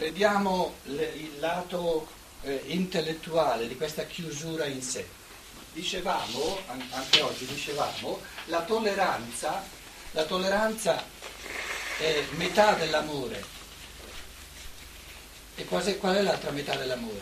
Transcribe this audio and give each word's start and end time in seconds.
Vediamo 0.00 0.76
il 0.84 1.38
lato 1.40 2.08
eh, 2.40 2.62
intellettuale 2.68 3.68
di 3.68 3.76
questa 3.76 4.04
chiusura 4.04 4.64
in 4.64 4.80
sé. 4.80 5.06
Dicevamo, 5.74 6.58
anche 6.92 7.20
oggi 7.20 7.44
dicevamo, 7.44 8.18
la 8.46 8.62
tolleranza, 8.62 9.62
la 10.12 10.24
tolleranza 10.24 11.04
è 11.98 12.24
metà 12.30 12.72
dell'amore. 12.76 13.44
E 15.56 15.66
quasi, 15.66 15.98
qual 15.98 16.16
è 16.16 16.22
l'altra 16.22 16.50
metà 16.50 16.76
dell'amore? 16.76 17.20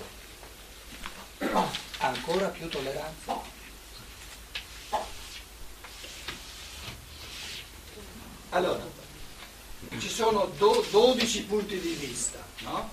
Ancora 1.98 2.46
più 2.46 2.68
tolleranza. 2.68 3.40
Allora, 8.50 8.97
ci 10.00 10.08
sono 10.08 10.50
do, 10.56 10.84
12 10.90 11.42
punti 11.44 11.78
di 11.78 11.92
vista, 11.94 12.44
no? 12.60 12.90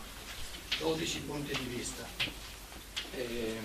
12 0.80 1.20
punti 1.20 1.56
di 1.58 1.76
vista. 1.76 2.04
Eh, 3.16 3.60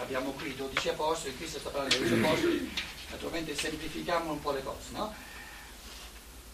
abbiamo 0.00 0.30
qui 0.32 0.54
12 0.56 0.88
apostoli, 0.88 1.36
qui 1.36 1.46
si 1.46 1.58
sta 1.58 1.70
parlando 1.70 1.96
di 1.96 2.08
12 2.08 2.24
apostoli, 2.24 2.72
naturalmente 3.10 3.56
semplifichiamo 3.56 4.32
un 4.32 4.40
po' 4.40 4.52
le 4.52 4.62
cose, 4.62 4.88
no? 4.92 5.14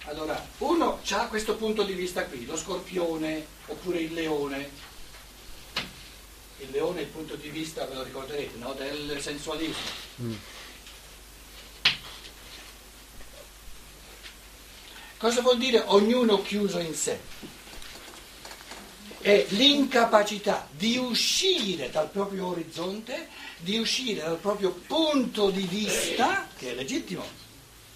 Allora, 0.06 0.45
uno 0.59 1.00
ha 1.10 1.27
questo 1.28 1.55
punto 1.55 1.84
di 1.84 1.92
vista 1.92 2.24
qui, 2.24 2.45
lo 2.45 2.56
scorpione 2.56 3.47
oppure 3.66 4.00
il 4.00 4.12
leone. 4.12 4.91
Il 6.59 6.70
leone 6.70 7.00
è 7.00 7.02
il 7.02 7.09
punto 7.09 7.36
di 7.36 7.48
vista, 7.50 7.86
ve 7.86 7.95
lo 7.95 8.02
ricorderete, 8.02 8.59
no? 8.59 8.72
del 8.72 9.20
sensualismo. 9.20 9.91
Mm. 10.22 10.34
Cosa 15.23 15.41
vuol 15.41 15.57
dire 15.57 15.81
ognuno 15.87 16.43
chiuso 16.43 16.81
in 16.81 16.97
sé? 16.97 17.17
È 19.20 19.47
l'incapacità 19.51 20.67
di 20.69 20.97
uscire 20.97 21.91
dal 21.91 22.11
proprio 22.11 22.48
orizzonte, 22.48 23.29
di 23.59 23.79
uscire 23.79 24.20
dal 24.20 24.39
proprio 24.39 24.73
punto 24.73 25.51
di 25.51 25.62
vista, 25.62 26.48
che 26.59 26.73
è 26.73 26.75
legittimo, 26.75 27.25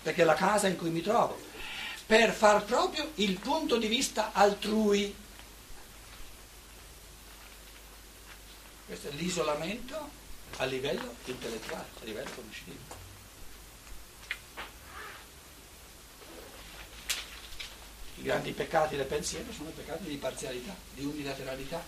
perché 0.02 0.22
è 0.22 0.24
la 0.24 0.34
casa 0.34 0.68
in 0.68 0.76
cui 0.76 0.90
mi 0.90 1.02
trovo, 1.02 1.36
per 2.06 2.32
far 2.32 2.64
proprio 2.64 3.10
il 3.16 3.40
punto 3.40 3.76
di 3.76 3.88
vista 3.88 4.30
altrui. 4.32 5.12
Questo 8.86 9.08
è 9.08 9.12
l'isolamento 9.14 10.10
a 10.58 10.64
livello 10.64 11.16
intellettuale, 11.24 11.86
a 12.00 12.04
livello 12.04 12.30
conoscitivo. 12.36 13.05
I 18.18 18.22
grandi 18.22 18.52
peccati 18.52 18.96
del 18.96 19.06
pensiero 19.06 19.52
sono 19.52 19.70
peccati 19.70 20.04
di 20.04 20.16
parzialità, 20.16 20.74
di 20.94 21.04
unilateralità. 21.04 21.84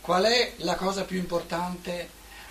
Qual 0.00 0.24
è 0.24 0.54
la 0.58 0.74
cosa 0.74 1.04
più 1.04 1.16
importante 1.16 2.08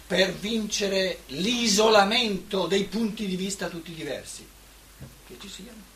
per 0.08 0.34
vincere 0.34 1.20
l'isolamento 1.28 2.66
dei 2.66 2.86
punti 2.86 3.28
di 3.28 3.36
vista 3.36 3.68
tutti 3.68 3.94
diversi? 3.94 4.48
Che 5.28 5.38
ci 5.40 5.50
siano. 5.50 5.90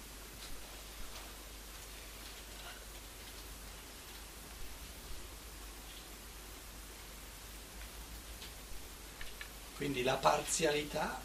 Quindi 9.77 10.03
la 10.03 10.15
parzialità 10.15 11.21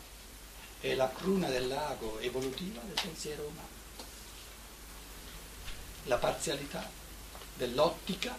è 0.81 0.95
la 0.95 1.11
cruna 1.11 1.49
del 1.49 1.69
lago 1.69 2.19
evolutiva 2.21 2.81
del 2.81 2.99
pensiero 3.01 3.43
umano. 3.45 3.69
La 6.05 6.17
parzialità 6.17 6.91
dell'ottica 7.55 8.37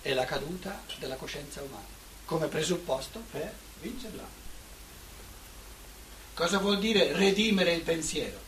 è 0.00 0.14
la 0.14 0.24
caduta 0.24 0.84
della 0.98 1.16
coscienza 1.16 1.62
umana, 1.62 1.86
come 2.24 2.46
presupposto 2.46 3.20
per 3.32 3.52
vincerla. 3.80 4.44
Cosa 6.34 6.58
vuol 6.58 6.78
dire 6.78 7.12
redimere 7.12 7.72
il 7.72 7.82
pensiero? 7.82 8.44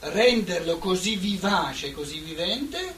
Renderlo 0.00 0.78
così 0.78 1.16
vivace, 1.16 1.92
così 1.92 2.18
vivente, 2.20 2.96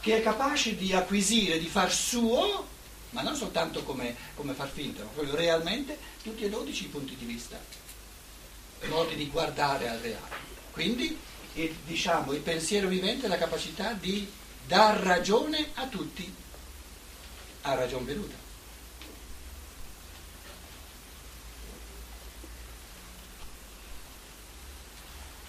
che 0.00 0.16
è 0.16 0.22
capace 0.22 0.74
di 0.74 0.92
acquisire, 0.92 1.58
di 1.58 1.66
far 1.66 1.92
suo 1.92 2.74
ma 3.16 3.22
non 3.22 3.34
soltanto 3.34 3.82
come, 3.82 4.14
come 4.34 4.52
far 4.52 4.68
finta, 4.68 5.02
ma 5.02 5.08
proprio 5.08 5.34
realmente 5.34 5.98
tutti 6.22 6.44
e 6.44 6.50
dodici 6.50 6.84
i 6.84 6.88
punti 6.88 7.16
di 7.16 7.24
vista, 7.24 7.58
modi 8.88 9.14
di 9.14 9.30
guardare 9.30 9.88
al 9.88 9.98
reale. 10.00 10.34
Quindi 10.70 11.18
il, 11.54 11.74
diciamo, 11.86 12.34
il 12.34 12.40
pensiero 12.40 12.88
vivente 12.88 13.24
è 13.24 13.28
la 13.30 13.38
capacità 13.38 13.94
di 13.94 14.30
dar 14.66 14.98
ragione 14.98 15.70
a 15.76 15.86
tutti, 15.86 16.30
a 17.62 17.74
ragion 17.74 18.04
venuta. 18.04 18.34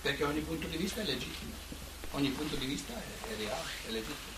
Perché 0.03 0.23
ogni 0.23 0.39
punto 0.39 0.67
di 0.67 0.77
vista 0.77 1.01
è 1.01 1.03
legittimo, 1.03 1.51
ogni 2.11 2.29
punto 2.29 2.55
di 2.55 2.65
vista 2.65 2.93
è, 2.93 3.27
è 3.27 3.35
reale, 3.35 3.69
è 3.87 3.91
legittimo. 3.91 4.36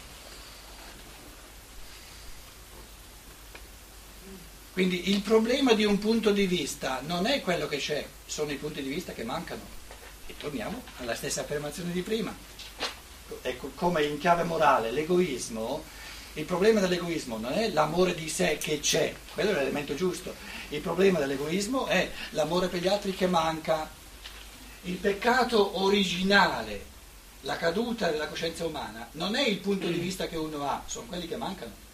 Quindi 4.79 5.09
il 5.09 5.19
problema 5.19 5.73
di 5.73 5.84
un 5.84 6.00
punto 6.00 6.31
di 6.31 6.47
vista 6.47 7.01
non 7.06 7.25
è 7.25 7.41
quello 7.41 7.67
che 7.67 7.79
c'è, 7.79 8.07
sono 8.25 8.50
i 8.53 8.56
punti 8.56 8.81
di 8.81 8.88
vista 8.88 9.12
che 9.12 9.25
mancano. 9.25 9.59
E 10.25 10.38
torniamo 10.38 10.84
alla 11.00 11.16
stessa 11.16 11.41
affermazione 11.41 11.91
di 11.91 12.01
prima. 12.01 12.34
Ecco, 13.41 13.72
come 13.75 14.06
in 14.06 14.17
chiave 14.19 14.44
morale, 14.44 14.91
l'egoismo, 14.91 15.84
il 16.35 16.45
problema 16.45 16.79
dell'egoismo 16.79 17.38
non 17.38 17.51
è 17.51 17.67
l'amore 17.72 18.16
di 18.16 18.29
sé 18.29 18.57
che 18.57 18.79
c'è, 18.79 19.13
quello 19.34 19.50
è 19.50 19.56
l'elemento 19.56 19.95
giusto. 19.95 20.34
Il 20.69 20.79
problema 20.79 21.19
dell'egoismo 21.19 21.88
è 21.88 22.09
l'amore 22.29 22.69
per 22.69 22.79
gli 22.79 22.88
altri 22.88 23.13
che 23.13 23.28
manca. 23.28 23.90
Il 24.84 24.96
peccato 24.96 25.84
originale, 25.84 26.85
la 27.41 27.57
caduta 27.57 28.09
della 28.09 28.28
coscienza 28.28 28.66
umana, 28.66 29.09
non 29.11 29.35
è 29.35 29.46
il 29.46 29.57
punto 29.57 29.88
di 29.88 30.00
vista 30.00 30.28
che 30.28 30.38
uno 30.38 30.66
ha, 30.69 30.81
sono 30.85 31.07
quelli 31.07 31.28
che 31.28 31.35
mancano. 31.35 31.88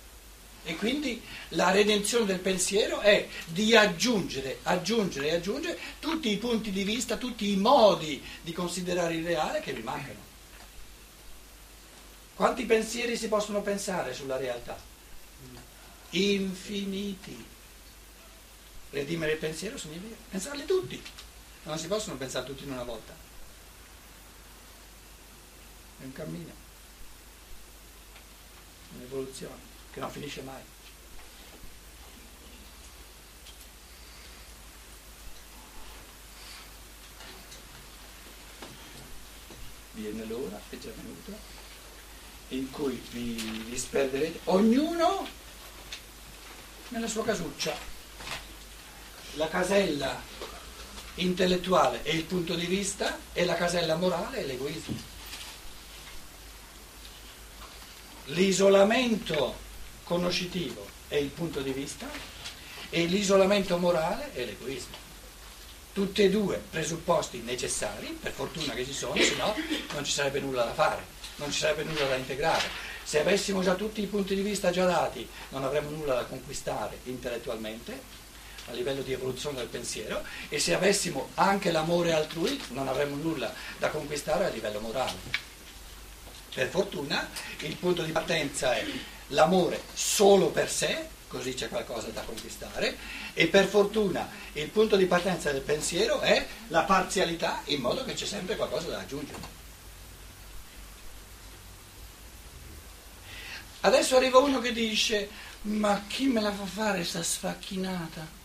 E 0.67 0.75
quindi 0.77 1.21
la 1.49 1.69
redenzione 1.69 2.25
del 2.25 2.39
pensiero 2.39 2.99
è 2.99 3.27
di 3.45 3.75
aggiungere, 3.75 4.59
aggiungere 4.63 5.27
e 5.27 5.35
aggiungere 5.35 5.79
tutti 5.99 6.31
i 6.31 6.37
punti 6.37 6.71
di 6.71 6.83
vista, 6.83 7.17
tutti 7.17 7.51
i 7.51 7.55
modi 7.55 8.21
di 8.41 8.51
considerare 8.51 9.13
il 9.13 9.23
reale 9.23 9.61
che 9.61 9.73
vi 9.73 9.83
mancano. 9.83 10.33
Quanti 12.33 12.65
pensieri 12.65 13.15
si 13.15 13.27
possono 13.27 13.61
pensare 13.61 14.15
sulla 14.15 14.37
realtà? 14.37 14.75
Infiniti. 16.09 17.45
Redimere 18.89 19.33
il 19.33 19.37
pensiero 19.37 19.77
significa 19.77 20.15
pensarli 20.31 20.65
tutti. 20.65 20.99
Non 21.63 21.77
si 21.77 21.85
possono 21.85 22.17
pensare 22.17 22.45
tutti 22.45 22.63
in 22.63 22.71
una 22.71 22.83
volta. 22.83 23.15
È 25.99 26.03
un 26.03 26.11
cammino, 26.11 26.51
un'evoluzione 28.95 29.73
che 29.95 30.01
non 30.01 30.11
finisce 30.11 30.41
mai. 30.41 30.61
Viene 39.93 40.25
l'ora, 40.25 40.59
è 40.69 40.77
già 40.77 40.89
venuta, 40.93 41.31
in 42.49 42.69
cui 42.71 43.01
vi, 43.11 43.35
vi 43.69 43.77
sperderete, 43.77 44.41
ognuno 44.45 45.25
nella 46.89 47.07
sua 47.07 47.23
casuccia. 47.23 47.73
La 49.35 49.47
casella 49.47 50.21
intellettuale 51.15 52.03
è 52.03 52.09
il 52.09 52.25
punto 52.25 52.55
di 52.55 52.65
vista 52.65 53.17
e 53.31 53.45
la 53.45 53.55
casella 53.55 53.95
morale 53.95 54.39
è 54.39 54.45
l'egoismo. 54.45 55.13
L'isolamento 58.25 59.63
conoscitivo 60.05 60.87
è 61.07 61.15
il 61.15 61.29
punto 61.29 61.59
di 61.61 61.71
vista 61.71 62.07
e 62.89 63.05
l'isolamento 63.05 63.77
morale 63.77 64.31
è 64.33 64.45
l'egoismo. 64.45 65.03
Tutti 65.91 66.23
e 66.23 66.29
due 66.29 66.61
presupposti 66.69 67.41
necessari, 67.41 68.17
per 68.21 68.31
fortuna 68.31 68.73
che 68.73 68.85
ci 68.85 68.93
sono, 68.93 69.15
se 69.15 69.35
no 69.35 69.55
non 69.93 70.05
ci 70.05 70.11
sarebbe 70.11 70.39
nulla 70.39 70.63
da 70.63 70.73
fare, 70.73 71.03
non 71.37 71.51
ci 71.51 71.59
sarebbe 71.59 71.83
nulla 71.83 72.05
da 72.05 72.15
integrare. 72.15 72.63
Se 73.03 73.19
avessimo 73.19 73.61
già 73.61 73.75
tutti 73.75 74.01
i 74.01 74.07
punti 74.07 74.35
di 74.35 74.41
vista 74.41 74.71
già 74.71 74.85
dati, 74.85 75.27
non 75.49 75.63
avremmo 75.63 75.89
nulla 75.89 76.15
da 76.15 76.25
conquistare 76.25 76.99
intellettualmente 77.03 78.23
a 78.67 78.71
livello 78.73 79.03
di 79.03 79.13
evoluzione 79.13 79.57
del 79.57 79.67
pensiero 79.67 80.23
e 80.49 80.59
se 80.59 80.73
avessimo 80.73 81.29
anche 81.35 81.71
l'amore 81.71 82.13
altrui 82.13 82.59
non 82.69 82.87
avremmo 82.87 83.15
nulla 83.15 83.53
da 83.77 83.89
conquistare 83.89 84.45
a 84.45 84.49
livello 84.49 84.79
morale. 84.79 85.53
Per 86.53 86.67
fortuna 86.67 87.29
il 87.59 87.75
punto 87.75 88.03
di 88.03 88.11
partenza 88.11 88.75
è 88.75 88.85
l'amore 89.27 89.81
solo 89.93 90.47
per 90.47 90.69
sé 90.69 91.13
così 91.27 91.53
c'è 91.53 91.69
qualcosa 91.69 92.07
da 92.09 92.21
conquistare 92.21 92.97
e 93.33 93.47
per 93.47 93.65
fortuna 93.65 94.29
il 94.53 94.69
punto 94.69 94.95
di 94.95 95.05
partenza 95.05 95.51
del 95.51 95.61
pensiero 95.61 96.21
è 96.21 96.45
la 96.67 96.83
parzialità 96.83 97.61
in 97.65 97.81
modo 97.81 98.05
che 98.05 98.13
c'è 98.13 98.25
sempre 98.25 98.55
qualcosa 98.55 98.87
da 98.87 98.99
aggiungere. 98.99 99.63
Adesso 103.81 104.15
arriva 104.15 104.39
uno 104.39 104.59
che 104.59 104.71
dice 104.71 105.29
ma 105.63 106.03
chi 106.07 106.27
me 106.27 106.41
la 106.41 106.53
fa 106.53 106.65
fare 106.65 107.03
sta 107.03 107.21
sfacchinata? 107.21 108.43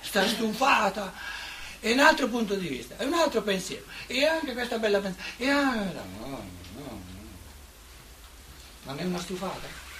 Sta 0.00 0.26
stufata? 0.26 1.12
È 1.78 1.90
un 1.92 2.00
altro 2.00 2.28
punto 2.28 2.54
di 2.54 2.68
vista, 2.68 2.96
è 2.96 3.04
un 3.04 3.14
altro 3.14 3.42
pensiero. 3.42 3.84
E 4.06 4.24
anche 4.24 4.52
questa 4.52 4.78
bella 4.78 5.00
pensiero. 5.00 5.28
E 5.36 5.48
anche... 5.48 6.61
No, 8.84 8.92
no, 8.92 8.94
no. 8.94 8.94
Non 8.94 8.98
è 8.98 9.04
una 9.04 9.18
stufata? 9.18 9.90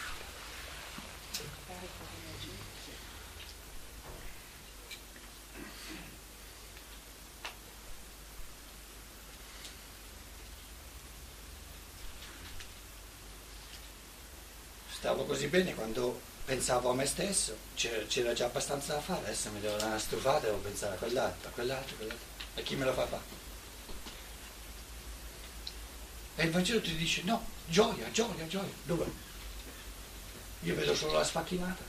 stavo 15.02 15.24
così 15.24 15.48
bene 15.48 15.74
quando 15.74 16.20
pensavo 16.44 16.90
a 16.90 16.94
me 16.94 17.06
stesso, 17.06 17.56
c'era, 17.74 18.32
già 18.34 18.44
abbastanza 18.44 18.94
da 18.94 19.00
fare, 19.00 19.24
adesso 19.24 19.50
mi 19.50 19.60
devo 19.60 19.74
dare 19.74 19.88
una 19.88 19.98
strufata 19.98 20.46
e 20.46 20.50
devo 20.50 20.58
pensare 20.58 20.94
a 20.94 20.96
quell'altro, 20.96 21.48
a 21.48 21.52
quell'altro, 21.52 21.94
a 21.94 21.96
quell'altro. 21.96 22.26
E 22.54 22.62
chi 22.62 22.76
me 22.76 22.84
lo 22.84 22.92
fa 22.92 23.06
fare? 23.06 23.22
E 26.36 26.44
il 26.44 26.50
Vangelo 26.52 26.80
ti 26.80 26.94
dice 26.94 27.22
no, 27.24 27.44
gioia, 27.66 28.10
gioia, 28.10 28.46
gioia. 28.46 28.72
Dove? 28.84 29.10
Io 30.60 30.74
vedo 30.74 30.94
solo 30.94 31.14
la 31.14 31.24
sfacchinata. 31.24 31.82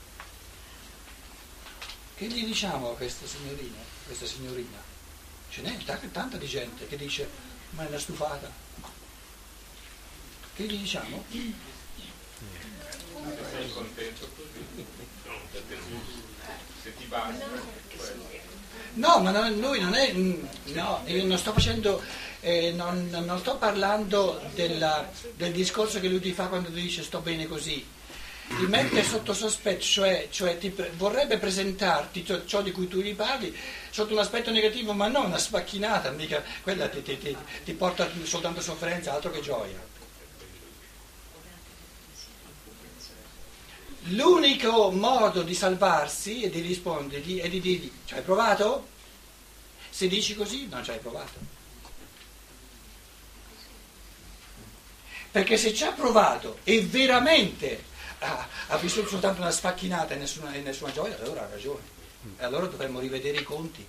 Che 2.16 2.26
gli 2.26 2.44
diciamo 2.44 2.92
a 2.92 2.96
questa 2.96 3.26
signorina? 3.26 3.78
Questa 4.06 4.26
signorina? 4.26 4.78
Ce 5.50 5.62
n'è 5.62 5.76
t- 5.76 6.10
tanta 6.10 6.36
di 6.36 6.46
gente 6.46 6.86
che 6.86 6.96
dice 6.96 7.28
ma 7.70 7.84
è 7.84 7.88
una 7.88 7.98
stufata. 7.98 8.50
Che 10.54 10.62
gli 10.64 10.78
diciamo? 10.78 11.24
sei 13.50 13.72
contento 13.72 14.28
così? 14.36 14.86
No, 15.24 15.32
perché 15.50 15.78
se 16.82 16.96
ti 16.96 17.04
basta. 17.06 17.46
No, 18.94 19.18
ma 19.20 19.30
no, 19.30 19.48
lui 19.50 19.80
non 19.80 19.94
è. 19.94 20.12
No, 20.12 21.02
io 21.06 21.24
non 21.24 21.38
sto 21.38 21.52
facendo. 21.52 22.02
Eh, 22.46 22.72
non, 22.72 23.08
non, 23.08 23.38
sto 23.38 23.56
parlando 23.56 24.38
della, 24.52 25.10
del 25.34 25.50
discorso 25.50 25.98
che 25.98 26.08
lui 26.08 26.20
ti 26.20 26.32
fa 26.32 26.48
quando 26.48 26.68
ti 26.68 26.78
dice 26.78 27.02
sto 27.02 27.20
bene 27.20 27.46
così. 27.46 27.82
Ti 28.46 28.66
mette 28.66 29.02
sotto 29.02 29.32
sospetto, 29.32 29.82
cioè, 29.82 30.28
cioè 30.30 30.58
ti, 30.58 30.70
vorrebbe 30.98 31.38
presentarti 31.38 32.22
ciò, 32.44 32.60
di 32.60 32.70
cui 32.70 32.86
tu 32.86 32.98
gli 32.98 33.14
parli 33.14 33.56
sotto 33.88 34.12
un 34.12 34.18
aspetto 34.18 34.50
negativo, 34.50 34.92
ma 34.92 35.08
non 35.08 35.24
una 35.24 35.38
sfacchinata, 35.38 36.10
mica 36.10 36.44
quella 36.62 36.86
ti, 36.88 37.02
ti, 37.02 37.34
ti 37.64 37.72
porta 37.72 38.06
soltanto 38.24 38.60
sofferenza, 38.60 39.14
altro 39.14 39.30
che 39.30 39.40
gioia. 39.40 39.82
L'unico 44.08 44.90
modo 44.90 45.40
di 45.40 45.54
salvarsi 45.54 46.42
e 46.42 46.50
di 46.50 46.60
rispondergli 46.60 47.38
è 47.38 47.48
di 47.48 47.58
dirgli, 47.58 47.90
ci 48.04 48.12
hai 48.12 48.22
provato? 48.22 48.88
Se 49.88 50.06
dici 50.08 50.34
così, 50.34 50.68
non 50.68 50.84
ci 50.84 50.90
hai 50.90 50.98
provato. 50.98 51.63
Perché 55.34 55.56
se 55.56 55.74
ci 55.74 55.82
ha 55.82 55.90
provato 55.90 56.58
e 56.62 56.82
veramente 56.82 57.82
ha, 58.20 58.46
ha 58.68 58.76
vissuto 58.76 59.08
soltanto 59.08 59.40
una 59.40 59.50
sfacchinata 59.50 60.14
e 60.14 60.16
nessuna, 60.16 60.52
e 60.52 60.60
nessuna 60.60 60.92
gioia, 60.92 61.16
allora 61.18 61.42
ha 61.42 61.48
ragione. 61.48 61.82
E 62.38 62.44
allora 62.44 62.66
dovremmo 62.66 63.00
rivedere 63.00 63.38
i 63.38 63.42
conti. 63.42 63.84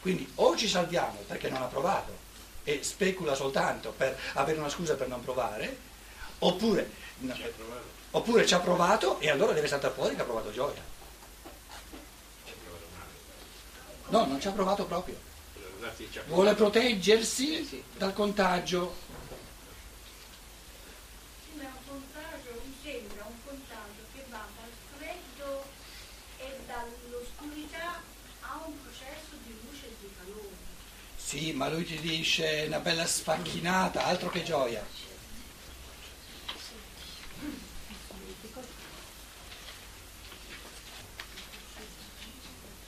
Quindi 0.00 0.26
o 0.36 0.56
ci 0.56 0.66
salviamo 0.66 1.24
perché 1.26 1.50
non 1.50 1.60
ha 1.60 1.66
provato 1.66 2.16
e 2.64 2.82
specula 2.82 3.34
soltanto 3.34 3.92
per 3.94 4.18
avere 4.32 4.58
una 4.58 4.70
scusa 4.70 4.94
per 4.94 5.08
non 5.08 5.22
provare, 5.22 5.76
oppure... 6.38 6.90
No, 7.18 7.36
Oppure 8.12 8.44
ci 8.44 8.54
ha 8.54 8.60
provato 8.60 9.20
e 9.20 9.30
allora 9.30 9.52
deve 9.52 9.68
saltare 9.68 9.94
fuori 9.94 10.16
che 10.16 10.22
ha 10.22 10.24
provato 10.24 10.50
gioia. 10.50 10.82
No, 14.08 14.24
non 14.24 14.40
ci 14.40 14.48
ha 14.48 14.52
provato 14.52 14.84
proprio. 14.86 15.16
Vuole 16.26 16.54
proteggersi 16.54 17.84
dal 17.96 18.12
contagio. 18.12 18.96
Sì, 21.44 21.56
ma 21.56 21.70
un 21.70 21.86
contagio 21.86 22.60
mi 22.64 22.74
sembra 22.82 23.24
un 23.26 23.36
contagio 23.44 24.02
che 24.12 24.24
va 24.28 24.44
dal 24.56 24.72
freddo 24.98 25.64
e 26.38 26.58
dall'oscurità 26.66 28.02
a 28.40 28.62
un 28.66 28.82
processo 28.82 29.38
di 29.44 29.56
luce 29.62 29.86
e 29.86 29.94
di 30.00 30.10
calore. 30.18 30.56
Sì, 31.30 31.52
ma 31.52 31.68
lui 31.68 31.84
ti 31.84 31.96
dice 32.00 32.64
una 32.66 32.80
bella 32.80 33.06
sfacchinata, 33.06 34.04
altro 34.04 34.30
che 34.30 34.42
gioia. 34.42 34.84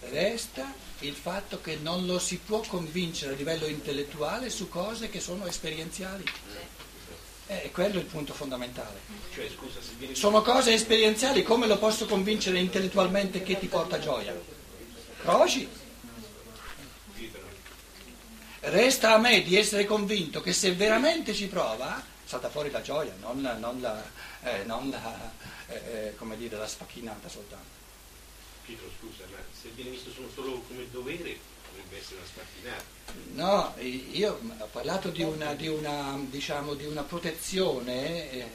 resta 0.09 0.75
il 0.99 1.15
fatto 1.15 1.61
che 1.61 1.77
non 1.77 2.05
lo 2.05 2.19
si 2.19 2.39
può 2.39 2.61
convincere 2.67 3.35
a 3.35 3.37
livello 3.37 3.67
intellettuale 3.67 4.51
su 4.51 4.69
cose 4.69 5.09
che 5.09 5.21
sono 5.21 5.47
esperienziali. 5.47 6.25
È 7.47 7.71
quello 7.71 8.01
il 8.01 8.07
punto 8.07 8.35
fondamentale. 8.35 8.99
Cioè, 9.33 9.49
sono 10.15 10.43
cose 10.43 10.75
esperienziali, 10.75 11.45
come 11.45 11.69
lo 11.69 11.79
posso 11.79 12.07
convincere 12.07 12.59
intellettualmente 12.59 13.45
che 13.45 13.57
ti 13.57 13.69
porta 13.69 14.01
gioia? 14.01 14.35
Proci. 15.23 15.82
Resta 18.65 19.15
a 19.15 19.19
me 19.19 19.43
di 19.43 19.57
essere 19.57 19.85
convinto 19.85 20.41
che 20.41 20.53
se 20.53 20.73
veramente 20.75 21.35
ci 21.35 21.49
prova, 21.49 22.01
salta 22.25 22.49
fuori 22.49 22.71
la 22.71 22.81
gioia, 22.81 23.13
non, 23.19 23.41
non 23.59 23.81
la, 23.81 24.01
eh, 24.45 24.63
non 24.63 24.89
la, 24.89 25.33
eh, 25.67 26.15
eh 26.17 26.37
dire, 26.37 26.57
la 26.57 26.69
sfacchinata 26.69 27.29
soltanto. 27.29 27.81
Pietro, 28.65 28.89
scusa, 29.01 29.25
ma 29.33 29.39
se 29.61 29.71
viene 29.75 29.91
visto 29.91 30.13
solo 30.33 30.63
come 30.69 30.87
dovere, 30.93 31.37
potrebbe 31.69 31.99
essere 31.99 32.19
una 32.19 32.27
spartinata. 32.27 32.85
No, 33.33 33.75
io 33.83 34.39
ho 34.57 34.69
parlato 34.71 35.09
di 35.09 35.25
una, 35.25 35.55
di 35.55 35.67
una, 35.67 36.17
diciamo, 36.31 36.75
di 36.75 36.87
una 36.87 37.03
protezione 37.03 38.31
eh, 38.31 38.47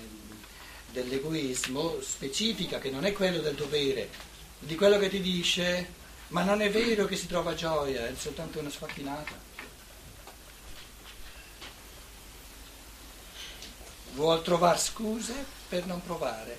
dell'egoismo 0.89 1.99
specifica, 1.99 2.79
che 2.79 2.89
non 2.89 3.03
è 3.03 3.11
quello 3.11 3.41
del 3.41 3.55
dovere, 3.55 4.07
di 4.59 4.75
quello 4.75 4.99
che 4.99 5.09
ti 5.09 5.19
dice, 5.19 5.85
ma 6.29 6.43
non 6.43 6.61
è 6.61 6.71
vero 6.71 7.03
che 7.03 7.17
si 7.17 7.27
trova 7.27 7.53
gioia, 7.55 8.07
è 8.07 8.13
soltanto 8.15 8.59
una 8.59 8.69
sfacchinata. 8.69 9.46
Vuol 14.13 14.41
trovare 14.41 14.79
scuse 14.79 15.33
per 15.69 15.85
non 15.85 16.01
provare. 16.01 16.57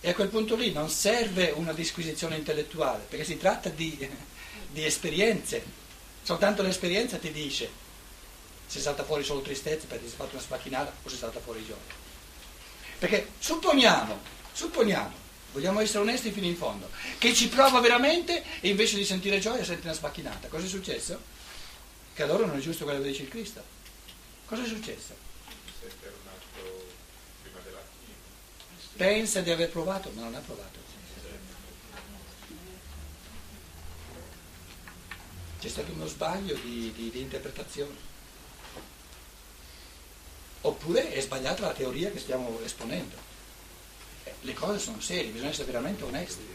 E 0.00 0.10
a 0.10 0.14
quel 0.14 0.28
punto 0.28 0.54
lì 0.54 0.72
non 0.72 0.90
serve 0.90 1.50
una 1.50 1.72
disquisizione 1.72 2.36
intellettuale, 2.36 3.04
perché 3.08 3.24
si 3.24 3.38
tratta 3.38 3.70
di, 3.70 4.08
di 4.70 4.84
esperienze. 4.84 5.64
Soltanto 6.22 6.62
l'esperienza 6.62 7.16
ti 7.18 7.32
dice 7.32 7.82
se 8.66 8.80
salta 8.80 9.04
fuori 9.04 9.24
solo 9.24 9.40
tristezza 9.40 9.86
perché 9.86 10.06
si 10.06 10.14
è 10.14 10.16
fatto 10.16 10.34
una 10.34 10.42
sfacchinata 10.42 10.92
o 11.02 11.08
se 11.08 11.16
salta 11.16 11.40
fuori 11.40 11.64
gioia. 11.64 12.02
Perché 12.98 13.28
supponiamo, 13.38 14.20
supponiamo, 14.52 15.14
vogliamo 15.52 15.80
essere 15.80 16.00
onesti 16.00 16.32
fino 16.32 16.46
in 16.46 16.56
fondo, 16.56 16.90
che 17.18 17.34
ci 17.34 17.48
prova 17.48 17.80
veramente 17.80 18.42
e 18.60 18.68
invece 18.68 18.96
di 18.96 19.04
sentire 19.04 19.38
gioia 19.38 19.64
sente 19.64 19.86
una 19.86 19.94
sfacchinata. 19.94 20.48
Cosa 20.48 20.66
è 20.66 20.68
successo? 20.68 21.20
Che 22.12 22.22
allora 22.22 22.46
non 22.46 22.56
è 22.56 22.60
giusto 22.60 22.84
quello 22.84 23.00
che 23.00 23.08
dice 23.08 23.22
il 23.22 23.28
Cristo. 23.28 23.62
Cosa 24.46 24.64
è 24.64 24.66
successo? 24.66 25.23
Pensa 28.96 29.40
di 29.40 29.50
aver 29.50 29.70
provato, 29.70 30.10
ma 30.14 30.22
non 30.22 30.34
ha 30.34 30.40
provato. 30.40 30.82
C'è 35.60 35.68
stato 35.68 35.92
uno 35.92 36.06
sbaglio 36.06 36.54
di, 36.56 36.92
di, 36.94 37.10
di 37.10 37.20
interpretazione. 37.20 38.12
Oppure 40.62 41.10
è 41.10 41.20
sbagliata 41.20 41.62
la 41.62 41.72
teoria 41.72 42.10
che 42.10 42.18
stiamo 42.18 42.60
esponendo. 42.62 43.16
Eh, 44.24 44.34
le 44.42 44.52
cose 44.52 44.78
sono 44.78 45.00
serie, 45.00 45.30
bisogna 45.30 45.50
essere 45.50 45.66
veramente 45.66 46.04
onesti. 46.04 46.46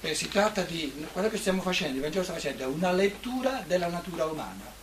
Perché 0.00 0.16
si 0.16 0.28
tratta 0.28 0.62
di, 0.62 1.06
quello 1.12 1.28
che 1.28 1.38
stiamo 1.38 1.62
facendo, 1.62 1.96
il 1.96 2.02
Vangelo 2.02 2.24
sta 2.24 2.34
facendo 2.34 2.64
è 2.64 2.66
una 2.66 2.92
lettura 2.92 3.62
della 3.66 3.88
natura 3.88 4.26
umana 4.26 4.74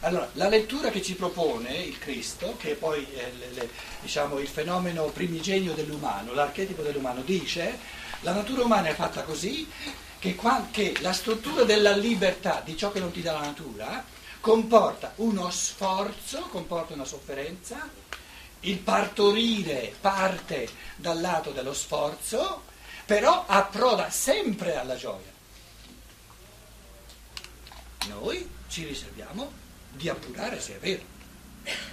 allora, 0.00 0.28
la 0.34 0.48
lettura 0.48 0.90
che 0.90 1.02
ci 1.02 1.14
propone 1.14 1.76
il 1.76 1.98
Cristo, 1.98 2.56
che 2.58 2.72
è 2.72 2.74
poi 2.74 3.04
è 3.04 3.30
le, 3.38 3.50
le, 3.52 3.70
diciamo, 4.00 4.38
il 4.38 4.48
fenomeno 4.48 5.06
primigenio 5.06 5.74
dell'umano, 5.74 6.32
l'archetipo 6.32 6.82
dell'umano, 6.82 7.22
dice 7.22 7.78
la 8.20 8.32
natura 8.32 8.62
umana 8.62 8.88
è 8.88 8.94
fatta 8.94 9.22
così 9.22 9.68
che, 10.18 10.34
qua, 10.34 10.68
che 10.70 10.96
la 11.00 11.12
struttura 11.12 11.64
della 11.64 11.96
libertà, 11.96 12.62
di 12.64 12.76
ciò 12.76 12.90
che 12.92 13.00
non 13.00 13.12
ti 13.12 13.22
dà 13.22 13.32
la 13.32 13.40
natura, 13.40 14.04
comporta 14.40 15.12
uno 15.16 15.50
sforzo, 15.50 16.42
comporta 16.50 16.94
una 16.94 17.04
sofferenza 17.04 18.06
il 18.60 18.78
partorire 18.78 19.94
parte 20.00 20.68
dal 20.96 21.20
lato 21.20 21.50
dello 21.50 21.72
sforzo, 21.72 22.64
però 23.04 23.44
approda 23.46 24.10
sempre 24.10 24.76
alla 24.76 24.96
gioia. 24.96 25.36
Noi 28.08 28.48
ci 28.68 28.84
riserviamo 28.84 29.66
di 29.92 30.08
appurare 30.08 30.60
se 30.60 30.76
è 30.76 30.78
vero. 30.78 31.16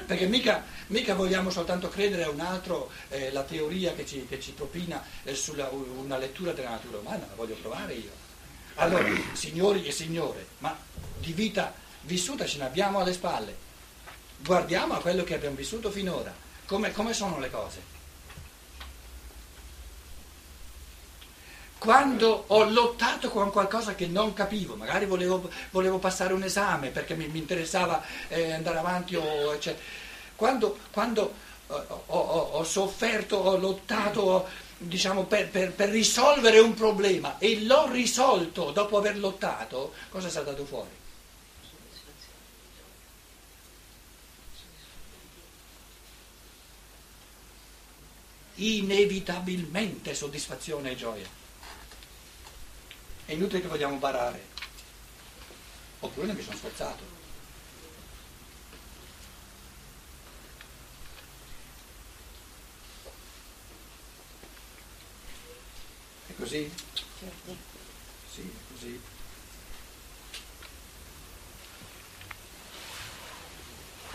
Perché 0.06 0.28
mica, 0.28 0.64
mica 0.88 1.16
vogliamo 1.16 1.50
soltanto 1.50 1.90
credere 1.90 2.24
a 2.24 2.30
un 2.30 2.40
altro 2.40 2.90
eh, 3.10 3.32
la 3.32 3.44
teoria 3.44 3.94
che 3.94 4.06
ci, 4.06 4.26
che 4.28 4.40
ci 4.40 4.52
propina 4.52 5.04
eh, 5.24 5.36
sulla 5.36 5.70
una 5.70 6.18
lettura 6.18 6.54
della 6.54 6.70
natura 6.70 7.00
umana, 7.00 7.26
la 7.28 7.36
voglio 7.36 7.56
provare 7.56 7.94
io. 7.94 8.24
Allora, 8.76 9.08
signori 9.34 9.86
e 9.86 9.92
signore, 9.92 10.48
ma 10.60 10.78
di 11.20 11.34
vita 11.34 11.74
vissuta 12.02 12.46
ce 12.46 12.58
ne 12.58 12.66
abbiamo 12.66 13.00
alle 13.00 13.14
spalle. 13.14 13.56
Guardiamo 14.38 14.94
a 14.94 15.02
quello 15.02 15.24
che 15.24 15.36
abbiamo 15.36 15.56
vissuto 15.56 15.90
finora. 15.90 16.34
Come, 16.66 16.92
come 16.92 17.14
sono 17.14 17.40
le 17.40 17.50
cose? 17.50 17.95
Quando 21.86 22.46
ho 22.48 22.64
lottato 22.64 23.30
con 23.30 23.52
qualcosa 23.52 23.94
che 23.94 24.08
non 24.08 24.34
capivo, 24.34 24.76
magari 24.76 25.06
volevo, 25.06 25.48
volevo 25.70 26.00
passare 26.00 26.34
un 26.34 26.42
esame 26.42 26.90
perché 26.90 27.14
mi, 27.14 27.28
mi 27.28 27.38
interessava 27.38 28.04
eh, 28.28 28.54
andare 28.54 28.80
avanti, 28.80 29.16
o, 29.16 29.60
cioè, 29.60 29.78
quando, 30.36 30.80
quando 30.90 31.32
eh, 31.68 31.74
ho, 31.74 32.04
ho, 32.08 32.40
ho, 32.54 32.64
sofferto, 32.64 33.36
ho 33.36 33.58
lottato 33.58 34.48
diciamo, 34.80 35.26
per, 35.26 35.48
per, 35.50 35.74
per 35.74 35.90
risolvere 35.90 36.58
un 36.58 36.74
problema 36.74 37.38
e 37.38 37.64
l'ho 37.64 37.88
risolto 37.92 38.72
dopo 38.72 38.98
aver 38.98 39.20
lottato, 39.20 39.94
cosa 40.10 40.28
è 40.28 40.32
saltato 40.32 40.66
fuori? 40.66 41.04
inevitabilmente 48.58 50.16
soddisfazione 50.16 50.92
e 50.92 50.96
gioia. 50.96 51.44
È 53.26 53.32
inutile 53.34 53.62
che 53.62 53.68
vogliamo 53.68 53.98
barare. 53.98 54.46
Oppure 56.00 56.28
non 56.28 56.36
mi 56.36 56.44
sono 56.44 56.56
sforzato. 56.56 57.04
È 66.28 66.34
così? 66.36 66.72
Certo. 67.20 67.56
Sì, 68.32 68.42
è 68.42 68.74
così. 68.74 69.02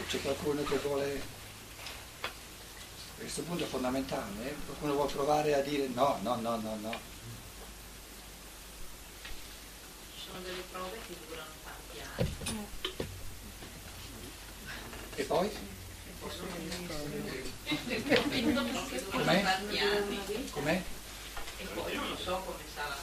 C'è 0.06 0.20
qualcuno 0.22 0.64
che 0.64 0.76
vuole 0.78 1.38
questo 3.20 3.42
punto 3.42 3.64
è 3.64 3.66
fondamentale, 3.66 4.50
eh? 4.50 4.54
qualcuno 4.64 4.94
vuole 4.94 5.12
provare 5.12 5.54
a 5.54 5.60
dire 5.60 5.86
no, 5.88 6.18
no, 6.22 6.36
no, 6.36 6.56
no, 6.56 6.76
no. 6.80 6.98
Ci 10.18 10.19
sono 10.30 10.42
delle 10.44 10.62
prove 10.70 10.98
che 11.06 11.16
durano 11.28 11.50
tanti 11.64 12.00
anni. 12.16 12.66
E 15.16 15.24
poi? 15.24 15.50
Com'è? 19.10 19.58
Com'è? 20.50 20.82
E 21.58 21.64
poi 21.74 21.94
non 21.94 22.08
lo 22.08 22.16
so 22.16 22.42
come 22.44 22.62
sarà. 22.74 22.96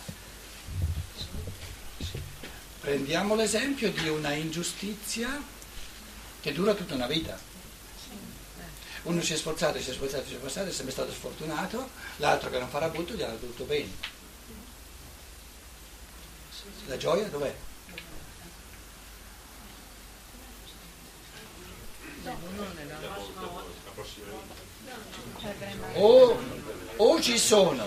Prendiamo 2.80 3.36
l'esempio 3.36 3.92
di 3.92 4.08
una 4.08 4.34
ingiustizia 4.34 5.44
che 6.40 6.54
dura 6.54 6.74
tutta 6.74 6.96
una 6.96 7.08
vita. 7.08 7.38
Uno 9.04 9.22
si 9.22 9.34
è 9.34 9.38
sforzato, 9.38 9.80
si 9.82 9.90
è 9.90 9.94
sforzato, 9.94 10.26
si 10.28 10.34
è 10.34 10.38
sforzato, 10.38 10.70
è 10.70 10.72
sempre 10.72 10.94
stato 10.94 11.12
sfortunato, 11.12 11.90
l'altro 12.18 12.50
che 12.50 12.60
non 12.60 12.70
farà 12.70 12.90
butto 12.90 13.14
gli 13.14 13.22
ha 13.22 13.30
tutto 13.32 13.64
bene. 13.66 14.17
La 16.88 16.96
gioia 16.96 17.28
dov'è? 17.28 17.54
O, 25.96 26.40
o, 26.96 27.22
ci 27.22 27.38
sono, 27.38 27.86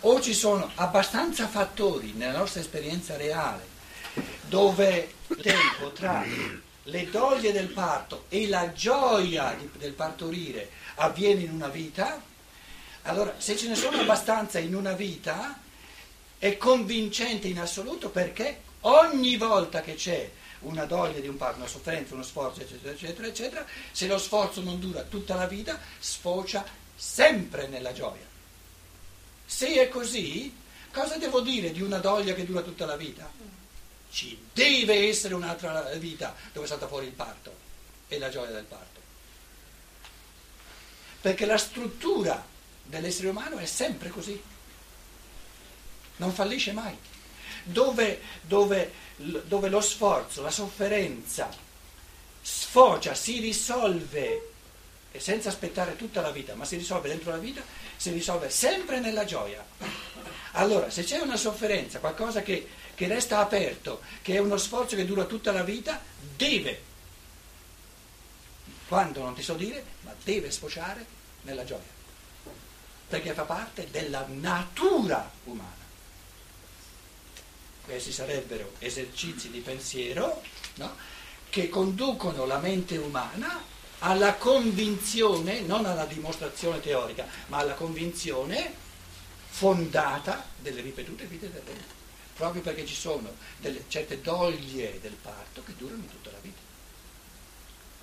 o 0.00 0.20
ci 0.20 0.32
sono 0.32 0.70
abbastanza 0.76 1.48
fattori 1.48 2.12
nella 2.12 2.38
nostra 2.38 2.60
esperienza 2.60 3.16
reale 3.16 3.66
dove 4.42 5.14
il 5.26 5.36
tempo 5.36 5.90
tra 5.90 6.24
le 6.84 7.10
doglie 7.10 7.50
del 7.50 7.68
parto 7.68 8.26
e 8.28 8.46
la 8.46 8.72
gioia 8.72 9.56
di, 9.58 9.68
del 9.76 9.92
partorire 9.92 10.70
avviene 10.96 11.40
in 11.40 11.50
una 11.50 11.68
vita, 11.68 12.22
allora 13.02 13.34
se 13.38 13.56
ce 13.56 13.66
ne 13.66 13.74
sono 13.74 13.98
abbastanza 13.98 14.60
in 14.60 14.76
una 14.76 14.92
vita 14.92 15.62
è 16.44 16.58
convincente 16.58 17.48
in 17.48 17.58
assoluto 17.58 18.10
perché 18.10 18.60
ogni 18.80 19.38
volta 19.38 19.80
che 19.80 19.94
c'è 19.94 20.30
una 20.60 20.84
doglia 20.84 21.18
di 21.20 21.26
un 21.26 21.38
parto, 21.38 21.56
una 21.56 21.66
sofferenza, 21.66 22.12
uno 22.12 22.22
sforzo, 22.22 22.60
eccetera, 22.60 22.92
eccetera, 22.92 23.26
eccetera, 23.26 23.66
se 23.90 24.06
lo 24.06 24.18
sforzo 24.18 24.60
non 24.60 24.78
dura 24.78 25.00
tutta 25.04 25.36
la 25.36 25.46
vita, 25.46 25.80
sfocia 25.98 26.62
sempre 26.94 27.66
nella 27.68 27.94
gioia. 27.94 28.26
Se 29.46 29.72
è 29.72 29.88
così, 29.88 30.54
cosa 30.92 31.16
devo 31.16 31.40
dire 31.40 31.72
di 31.72 31.80
una 31.80 31.96
doglia 31.96 32.34
che 32.34 32.44
dura 32.44 32.60
tutta 32.60 32.84
la 32.84 32.96
vita? 32.96 33.26
ci 34.10 34.38
deve 34.52 35.08
essere 35.08 35.34
un'altra 35.34 35.94
vita 35.96 36.36
dove 36.52 36.66
salta 36.66 36.86
fuori 36.86 37.06
il 37.06 37.12
parto 37.12 37.52
e 38.06 38.18
la 38.18 38.28
gioia 38.28 38.50
del 38.50 38.64
parto. 38.64 39.00
Perché 41.22 41.46
la 41.46 41.56
struttura 41.56 42.46
dell'essere 42.82 43.28
umano 43.28 43.56
è 43.56 43.64
sempre 43.64 44.10
così, 44.10 44.40
non 46.16 46.32
fallisce 46.32 46.72
mai. 46.72 46.96
Dove, 47.62 48.20
dove, 48.42 48.92
dove 49.16 49.68
lo 49.68 49.80
sforzo, 49.80 50.42
la 50.42 50.50
sofferenza 50.50 51.48
sfocia, 52.42 53.14
si 53.14 53.40
risolve 53.40 54.50
e 55.10 55.20
senza 55.20 55.48
aspettare 55.48 55.96
tutta 55.96 56.20
la 56.20 56.30
vita, 56.30 56.54
ma 56.54 56.64
si 56.64 56.76
risolve 56.76 57.08
dentro 57.08 57.30
la 57.30 57.38
vita, 57.38 57.62
si 57.96 58.10
risolve 58.10 58.50
sempre 58.50 59.00
nella 59.00 59.24
gioia. 59.24 59.64
Allora, 60.52 60.90
se 60.90 61.04
c'è 61.04 61.18
una 61.20 61.36
sofferenza, 61.36 62.00
qualcosa 62.00 62.42
che 62.42 62.68
che 62.94 63.08
resta 63.08 63.40
aperto, 63.40 64.00
che 64.22 64.34
è 64.34 64.38
uno 64.38 64.56
sforzo 64.56 64.96
che 64.96 65.04
dura 65.04 65.24
tutta 65.24 65.52
la 65.52 65.62
vita, 65.62 66.00
deve, 66.36 66.82
quando 68.88 69.22
non 69.22 69.34
ti 69.34 69.42
so 69.42 69.54
dire, 69.54 69.84
ma 70.02 70.14
deve 70.22 70.50
sfociare 70.50 71.04
nella 71.42 71.64
gioia, 71.64 71.82
perché 73.08 73.32
fa 73.34 73.42
parte 73.42 73.88
della 73.90 74.24
natura 74.28 75.30
umana. 75.44 75.82
Questi 77.84 78.12
sarebbero 78.12 78.72
esercizi 78.78 79.50
di 79.50 79.60
pensiero 79.60 80.42
no? 80.76 80.96
che 81.50 81.68
conducono 81.68 82.46
la 82.46 82.58
mente 82.58 82.96
umana 82.96 83.62
alla 83.98 84.34
convinzione, 84.34 85.60
non 85.60 85.86
alla 85.86 86.04
dimostrazione 86.04 86.80
teorica, 86.80 87.26
ma 87.46 87.58
alla 87.58 87.74
convinzione 87.74 88.72
fondata 89.48 90.46
delle 90.58 90.80
ripetute 90.80 91.24
vite 91.26 91.50
del 91.50 91.62
Re 91.64 92.02
proprio 92.34 92.62
perché 92.62 92.84
ci 92.84 92.94
sono 92.94 93.34
delle, 93.58 93.84
certe 93.88 94.20
doglie 94.20 95.00
del 95.00 95.14
parto 95.14 95.62
che 95.64 95.74
durano 95.76 96.04
tutta 96.06 96.30
la 96.30 96.38
vita. 96.42 96.60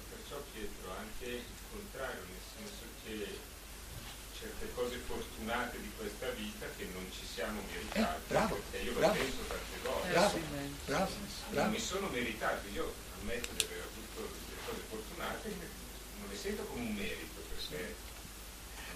Perciò 0.10 0.42
Pietro 0.54 0.96
anche 0.98 1.26
il 1.26 1.62
contrario, 1.72 2.22
nel 2.30 2.46
senso 2.56 2.84
che 3.04 3.40
certe 4.40 4.74
cose 4.74 4.96
fortunate 5.06 5.80
di 5.82 5.92
questa 5.98 6.30
vita 6.30 6.66
che 6.78 6.88
non 6.94 7.06
ci 7.12 7.26
siamo 7.32 7.62
meritati, 7.72 8.00
eh, 8.00 8.28
bravo, 8.28 8.62
io 8.82 8.94
bravo, 8.94 9.14
penso 9.14 9.41
bravo, 10.12 10.40
bravo, 10.86 11.12
bravo. 11.50 11.66
non 11.66 11.72
mi 11.72 11.80
sono 11.80 12.08
meritati, 12.12 12.68
io 12.74 12.94
ammetto 13.22 13.50
di 13.56 13.64
aver 13.64 13.82
avuto 13.82 14.34
delle 14.48 14.62
cose 14.66 14.82
fortunate, 14.90 15.50
non 16.20 16.30
le 16.30 16.38
sento 16.38 16.64
come 16.64 16.82
un 16.82 16.94
merito 16.94 17.42
perché 17.48 17.96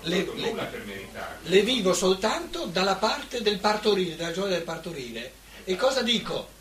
le, 0.01 0.23
le, 0.35 1.09
le, 1.43 1.61
vivo 1.61 1.93
soltanto 1.93 2.65
dalla 2.65 2.95
parte 2.95 3.41
del 3.41 3.59
partorire, 3.59 4.15
dalla 4.15 4.33
gioia 4.33 4.55
del 4.55 4.63
partorire. 4.63 5.33
E 5.63 5.75
cosa 5.75 6.03
dico? 6.03 6.53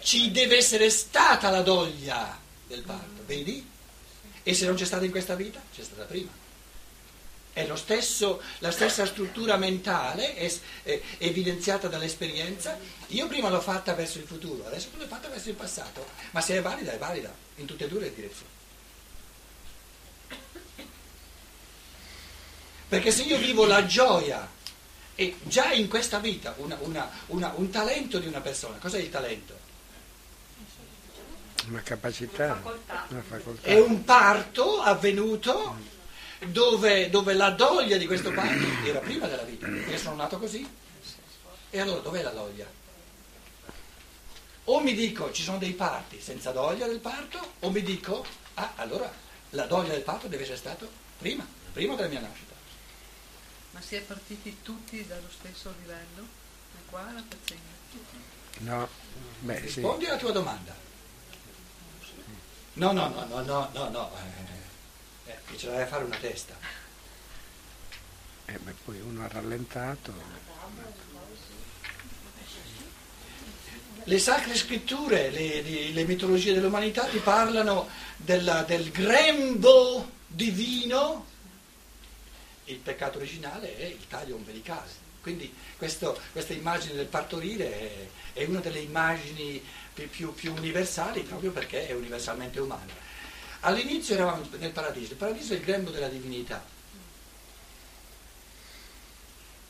Ci 0.00 0.30
deve 0.30 0.56
essere 0.56 0.88
stata 0.90 1.50
la 1.50 1.62
doglia 1.62 2.38
del 2.66 2.82
parto, 2.82 3.22
vedi? 3.26 3.68
E 4.42 4.54
se 4.54 4.66
non 4.66 4.76
c'è 4.76 4.84
stata 4.84 5.04
in 5.04 5.10
questa 5.10 5.34
vita, 5.34 5.60
c'è 5.74 5.82
stata 5.82 6.04
prima. 6.04 6.30
È 7.54 7.64
lo 7.66 7.76
stesso, 7.76 8.42
la 8.58 8.72
stessa 8.72 9.06
struttura 9.06 9.56
mentale 9.56 10.34
è, 10.34 10.52
è 10.82 11.00
evidenziata 11.18 11.86
dall'esperienza. 11.86 12.76
Io 13.08 13.28
prima 13.28 13.48
l'ho 13.48 13.60
fatta 13.60 13.94
verso 13.94 14.18
il 14.18 14.24
futuro, 14.24 14.66
adesso 14.66 14.88
l'ho 14.96 15.06
fatta 15.06 15.28
verso 15.28 15.50
il 15.50 15.54
passato, 15.54 16.04
ma 16.32 16.40
se 16.40 16.56
è 16.56 16.60
valida 16.60 16.90
è 16.90 16.98
valida 16.98 17.32
in 17.56 17.66
tutte 17.66 17.84
e 17.84 17.88
due 17.88 18.00
le 18.00 18.12
direzioni. 18.12 18.50
Perché 22.88 23.12
se 23.12 23.22
io 23.22 23.38
vivo 23.38 23.66
la 23.66 23.86
gioia 23.86 24.50
e 25.14 25.36
già 25.44 25.70
in 25.70 25.86
questa 25.86 26.18
vita 26.18 26.54
una, 26.56 26.76
una, 26.80 27.08
una, 27.26 27.52
un 27.54 27.70
talento 27.70 28.18
di 28.18 28.26
una 28.26 28.40
persona, 28.40 28.78
cos'è 28.78 28.98
il 28.98 29.10
talento? 29.10 29.56
Una 31.68 31.82
capacità, 31.82 32.60
una 33.10 33.22
facoltà. 33.22 33.68
È 33.68 33.78
un 33.78 34.02
parto 34.02 34.80
avvenuto 34.80 35.92
dove, 36.50 37.10
dove 37.10 37.34
la 37.34 37.50
doglia 37.50 37.96
di 37.96 38.06
questo 38.06 38.32
parto 38.32 38.64
era 38.84 39.00
prima 39.00 39.26
della 39.26 39.42
vita. 39.42 39.66
Io 39.66 39.98
sono 39.98 40.16
nato 40.16 40.38
così. 40.38 40.66
E 41.70 41.80
allora 41.80 42.00
dov'è 42.00 42.22
la 42.22 42.30
doglia? 42.30 42.66
O 44.66 44.80
mi 44.80 44.94
dico 44.94 45.32
ci 45.32 45.42
sono 45.42 45.58
dei 45.58 45.72
parti 45.72 46.20
senza 46.20 46.50
doglia 46.52 46.86
del 46.86 47.00
parto, 47.00 47.54
o 47.60 47.70
mi 47.70 47.82
dico, 47.82 48.24
ah, 48.54 48.72
allora 48.76 49.12
la 49.50 49.66
doglia 49.66 49.92
del 49.92 50.02
parto 50.02 50.26
deve 50.26 50.42
essere 50.42 50.56
stato 50.56 50.88
prima, 51.18 51.46
prima 51.72 51.94
della 51.94 52.08
mia 52.08 52.20
nascita. 52.20 52.54
Ma 53.72 53.80
si 53.80 53.96
è 53.96 54.00
partiti 54.00 54.58
tutti 54.62 55.04
dallo 55.06 55.28
stesso 55.30 55.74
livello? 55.80 56.22
E 56.76 56.80
qua 56.86 57.02
la 57.12 57.22
faccenda. 57.28 57.72
No, 58.58 58.88
beh 59.40 59.56
sì. 59.56 59.62
Rispondi 59.62 60.06
alla 60.06 60.16
tua 60.16 60.32
domanda. 60.32 60.74
No, 62.74 62.92
no, 62.92 63.08
no, 63.08 63.24
no, 63.26 63.42
no, 63.42 63.70
no, 63.72 63.88
no. 63.88 64.10
Eh, 65.26 65.36
che 65.50 65.56
ce 65.56 65.68
l'hai 65.68 65.82
a 65.82 65.86
fare 65.86 66.04
una 66.04 66.16
testa. 66.16 66.54
Eh, 68.46 68.58
beh, 68.58 68.74
poi 68.84 69.00
uno 69.00 69.24
ha 69.24 69.28
rallentato. 69.28 70.12
Le 74.06 74.18
sacre 74.18 74.54
scritture, 74.54 75.30
le, 75.30 75.62
le- 75.62 75.88
le 75.90 76.04
mitologie 76.04 76.52
dell'umanità 76.52 77.04
ti 77.06 77.18
parlano 77.18 77.88
della- 78.16 78.62
del 78.62 78.90
grembo 78.90 80.10
divino. 80.26 81.26
Il 82.66 82.76
peccato 82.78 83.16
originale 83.18 83.76
è 83.78 83.84
il 83.86 84.06
taglio 84.06 84.34
ombelicale. 84.34 85.02
Quindi 85.22 85.54
questo- 85.78 86.20
questa 86.32 86.52
immagine 86.52 86.94
del 86.94 87.06
partorire 87.06 87.70
è, 88.32 88.40
è 88.40 88.44
una 88.44 88.60
delle 88.60 88.80
immagini 88.80 89.62
più, 89.94 90.08
più- 90.10 90.34
più 90.34 90.52
universali 90.52 91.22
proprio 91.22 91.50
perché 91.50 91.88
è 91.88 91.92
universalmente 91.94 92.60
umana. 92.60 92.92
All'inizio 93.66 94.14
eravamo 94.14 94.46
nel 94.58 94.72
paradiso, 94.72 95.12
il 95.12 95.18
paradiso 95.18 95.54
è 95.54 95.56
il 95.56 95.62
grembo 95.62 95.90
della 95.90 96.08
divinità. 96.08 96.62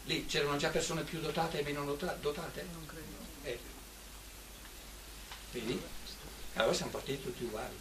Lì 0.06 0.26
c'erano 0.26 0.56
già 0.56 0.68
persone 0.70 1.02
più 1.02 1.20
dotate 1.20 1.60
e 1.60 1.62
meno 1.62 1.84
dota- 1.84 2.16
dotate? 2.20 2.66
Non 2.72 2.86
credo. 2.86 3.16
Eh. 3.44 3.58
Vedi? 5.52 5.80
Allora 6.54 6.74
siamo 6.74 6.90
partiti 6.90 7.22
tutti 7.22 7.44
uguali. 7.44 7.78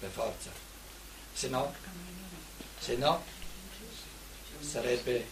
Per 0.00 0.10
forza. 0.10 0.50
Se 1.32 1.48
no, 1.48 1.74
se 2.80 2.96
no, 2.96 3.24
sarebbe 4.58 5.28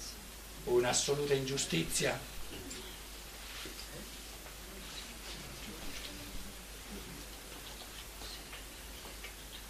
un'assoluta 0.64 1.34
ingiustizia. 1.34 2.31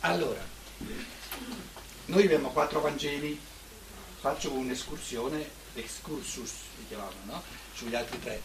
Allora, 0.04 0.44
noi 2.06 2.24
abbiamo 2.24 2.50
quattro 2.50 2.80
Vangeli, 2.80 3.38
faccio 4.18 4.50
un'escursione, 4.50 5.48
excursus 5.74 6.48
si 6.48 6.86
chiamavano, 6.88 7.20
no? 7.26 7.42
Sugli 7.72 7.94
altri 7.94 8.18
tre. 8.18 8.42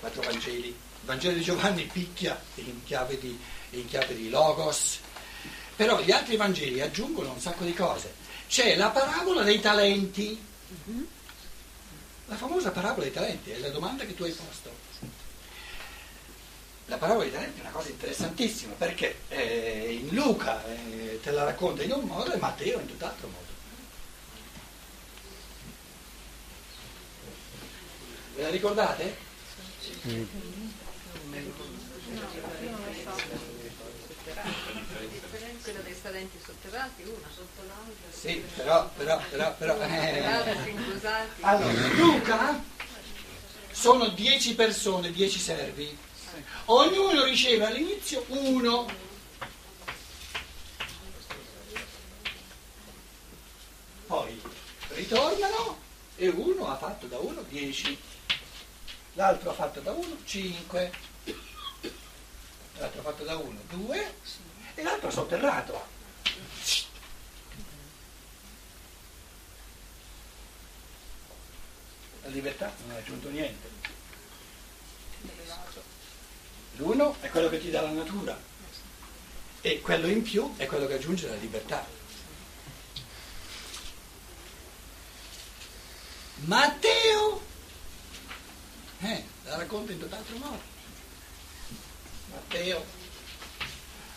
Quattro 0.00 0.22
Vangeli. 0.22 0.68
Il 0.68 0.74
Vangelo 1.02 1.36
di 1.36 1.42
Giovanni 1.42 1.84
picchia 1.84 2.40
in 2.54 2.82
chiave 2.84 3.18
di, 3.18 3.38
in 3.70 3.86
chiave 3.86 4.16
di 4.16 4.30
logos, 4.30 5.00
però 5.76 6.00
gli 6.00 6.10
altri 6.10 6.36
Vangeli 6.36 6.80
aggiungono 6.80 7.32
un 7.32 7.40
sacco 7.40 7.64
di 7.64 7.74
cose. 7.74 8.14
C'è 8.48 8.76
la 8.76 8.88
parabola 8.88 9.42
dei 9.42 9.60
talenti, 9.60 10.42
la 12.24 12.36
famosa 12.36 12.70
parabola 12.70 13.02
dei 13.02 13.12
talenti, 13.12 13.50
è 13.50 13.58
la 13.58 13.68
domanda 13.68 14.06
che 14.06 14.14
tu 14.14 14.22
hai 14.22 14.32
posto. 14.32 14.89
La 16.90 16.96
parabola 16.96 17.22
dei 17.22 17.32
talenti 17.32 17.58
è 17.58 17.60
una 17.60 17.70
cosa 17.70 17.88
interessantissima 17.88 18.74
perché 18.76 19.20
eh, 19.28 20.00
in 20.00 20.12
Luca 20.12 20.66
eh, 20.66 21.20
te 21.22 21.30
la 21.30 21.44
racconta 21.44 21.84
in 21.84 21.92
un 21.92 22.02
modo 22.02 22.32
e 22.32 22.36
Matteo 22.36 22.80
in 22.80 22.86
tutt'altro 22.86 23.28
modo. 23.28 23.46
Ve 28.34 28.42
la 28.42 28.48
ricordate? 28.48 29.16
Quella 35.62 35.80
dei 35.84 36.02
talenti 36.02 36.38
sotterrati, 36.44 37.02
una 37.02 37.28
sotto 37.32 37.62
l'altra. 37.68 38.10
Sì, 38.10 38.44
però, 38.56 38.90
però, 38.96 39.20
però, 39.30 39.54
però. 39.54 39.80
Eh. 39.80 40.24
Allora, 41.42 41.86
Luca 41.94 42.60
sono 43.70 44.08
dieci 44.08 44.56
persone, 44.56 45.12
dieci 45.12 45.38
servi. 45.38 46.08
Ognuno 46.66 47.24
riceve 47.24 47.66
all'inizio 47.66 48.24
uno. 48.28 49.08
Poi 54.06 54.42
ritornano 54.88 55.78
e 56.16 56.28
uno 56.28 56.68
ha 56.68 56.76
fatto 56.76 57.06
da 57.06 57.18
uno 57.18 57.42
dieci, 57.42 57.98
l'altro 59.14 59.50
ha 59.50 59.54
fatto 59.54 59.80
da 59.80 59.92
uno 59.92 60.16
cinque, 60.24 60.92
l'altro 62.76 63.00
ha 63.00 63.04
fatto 63.04 63.24
da 63.24 63.36
uno 63.36 63.60
due 63.68 64.14
e 64.74 64.82
l'altro 64.82 65.08
ha 65.08 65.12
sotterrato. 65.12 65.98
La 72.22 72.28
libertà 72.28 72.72
non 72.82 72.96
ha 72.96 72.98
aggiunto 72.98 73.30
niente. 73.30 73.79
L'uno 76.80 77.14
è 77.20 77.28
quello 77.28 77.50
che 77.50 77.60
ti 77.60 77.70
dà 77.70 77.82
la 77.82 77.90
natura 77.90 78.40
e 79.60 79.80
quello 79.82 80.06
in 80.06 80.22
più 80.22 80.56
è 80.56 80.64
quello 80.64 80.86
che 80.86 80.94
aggiunge 80.94 81.28
la 81.28 81.34
libertà. 81.34 81.86
Matteo 86.46 87.42
eh, 89.00 89.24
la 89.44 89.56
racconta 89.58 89.92
in 89.92 89.98
tutt'altro 89.98 90.36
modo. 90.38 90.62
Matteo 92.30 92.82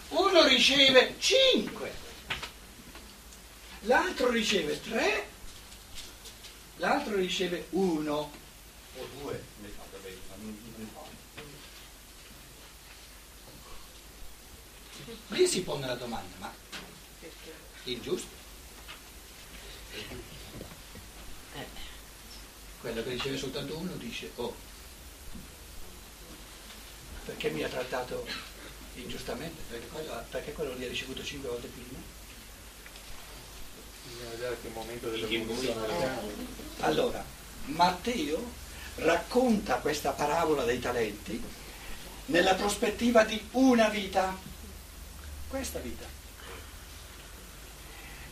uno 0.09 0.47
riceve 0.47 1.15
cinque, 1.19 1.93
l'altro 3.81 4.29
riceve 4.29 4.79
tre, 4.79 5.27
l'altro 6.77 7.15
riceve 7.17 7.67
uno 7.71 8.31
o 8.95 9.07
due. 9.19 9.51
Lì 15.27 15.47
si 15.47 15.61
pone 15.61 15.85
la 15.87 15.95
domanda, 15.95 16.35
ma 16.39 16.53
ingiusto? 17.85 18.27
Eh, 21.55 21.65
Quello 22.79 23.03
che 23.03 23.09
riceve 23.09 23.37
soltanto 23.37 23.77
uno 23.77 23.95
dice, 23.95 24.31
oh, 24.35 24.53
perché 27.25 27.49
mi 27.49 27.63
ha 27.63 27.69
trattato 27.69 28.25
ingiustamente? 28.95 29.61
Perché 29.69 29.87
quello, 29.87 30.25
perché 30.29 30.51
quello 30.53 30.73
lì 30.75 30.85
ha 30.85 30.89
ricevuto 30.89 31.23
cinque 31.23 31.49
volte 31.49 31.67
prima? 31.67 31.99
Bisogna 34.05 34.29
vedere 34.31 34.57
che 34.61 34.69
momento 34.69 35.09
dell'evoluzione? 35.09 36.19
Allora, 36.79 37.23
Matteo 37.65 38.51
racconta 38.95 39.77
questa 39.77 40.11
parabola 40.11 40.63
dei 40.65 40.79
talenti 40.79 41.41
nella 42.25 42.55
prospettiva 42.55 43.23
di 43.23 43.41
una 43.51 43.87
vita, 43.87 44.37
questa 45.53 45.77
vita. 45.77 46.03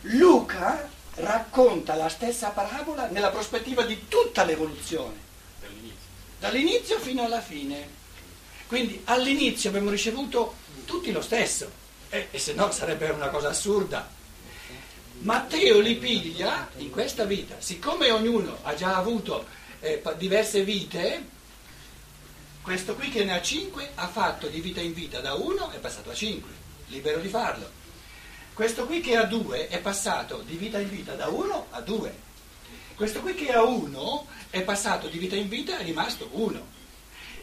Luca 0.00 0.90
racconta 1.14 1.94
la 1.94 2.08
stessa 2.08 2.48
parabola 2.48 3.06
nella 3.06 3.30
prospettiva 3.30 3.84
di 3.84 4.08
tutta 4.08 4.42
l'evoluzione, 4.42 5.16
Dall'inizio. 5.60 5.98
dall'inizio 6.40 6.98
fino 6.98 7.22
alla 7.22 7.40
fine. 7.40 8.00
Quindi 8.66 9.02
all'inizio 9.04 9.68
abbiamo 9.68 9.90
ricevuto 9.90 10.56
tutti 10.84 11.12
lo 11.12 11.22
stesso, 11.22 11.70
e, 12.08 12.26
e 12.32 12.38
se 12.40 12.54
no 12.54 12.72
sarebbe 12.72 13.08
una 13.10 13.28
cosa 13.28 13.50
assurda. 13.50 14.10
Matteo 15.20 15.78
li 15.78 15.94
piglia 15.94 16.70
in 16.78 16.90
questa 16.90 17.24
vita, 17.24 17.54
siccome 17.60 18.10
ognuno 18.10 18.58
ha 18.62 18.74
già 18.74 18.96
avuto 18.96 19.46
eh, 19.78 20.02
diverse 20.16 20.64
vite, 20.64 21.28
questo 22.62 22.96
qui 22.96 23.10
che 23.10 23.24
ne 23.24 23.34
ha 23.34 23.42
cinque 23.42 23.92
ha 23.94 24.08
fatto 24.08 24.48
di 24.48 24.60
vita 24.60 24.80
in 24.80 24.92
vita 24.92 25.20
da 25.20 25.34
uno 25.34 25.70
è 25.70 25.78
passato 25.78 26.10
a 26.10 26.14
cinque, 26.14 26.61
libero 26.92 27.18
di 27.20 27.28
farlo. 27.28 27.80
Questo 28.52 28.84
qui 28.84 29.00
che 29.00 29.16
ha 29.16 29.24
due 29.24 29.68
è 29.68 29.80
passato 29.80 30.42
di 30.42 30.56
vita 30.56 30.78
in 30.78 30.90
vita 30.90 31.14
da 31.14 31.28
uno 31.28 31.66
a 31.70 31.80
due. 31.80 32.30
Questo 32.94 33.20
qui 33.20 33.34
che 33.34 33.50
ha 33.52 33.62
uno 33.62 34.26
è 34.50 34.62
passato 34.62 35.08
di 35.08 35.18
vita 35.18 35.34
in 35.34 35.48
vita 35.48 35.78
è 35.78 35.82
rimasto 35.82 36.28
uno. 36.32 36.68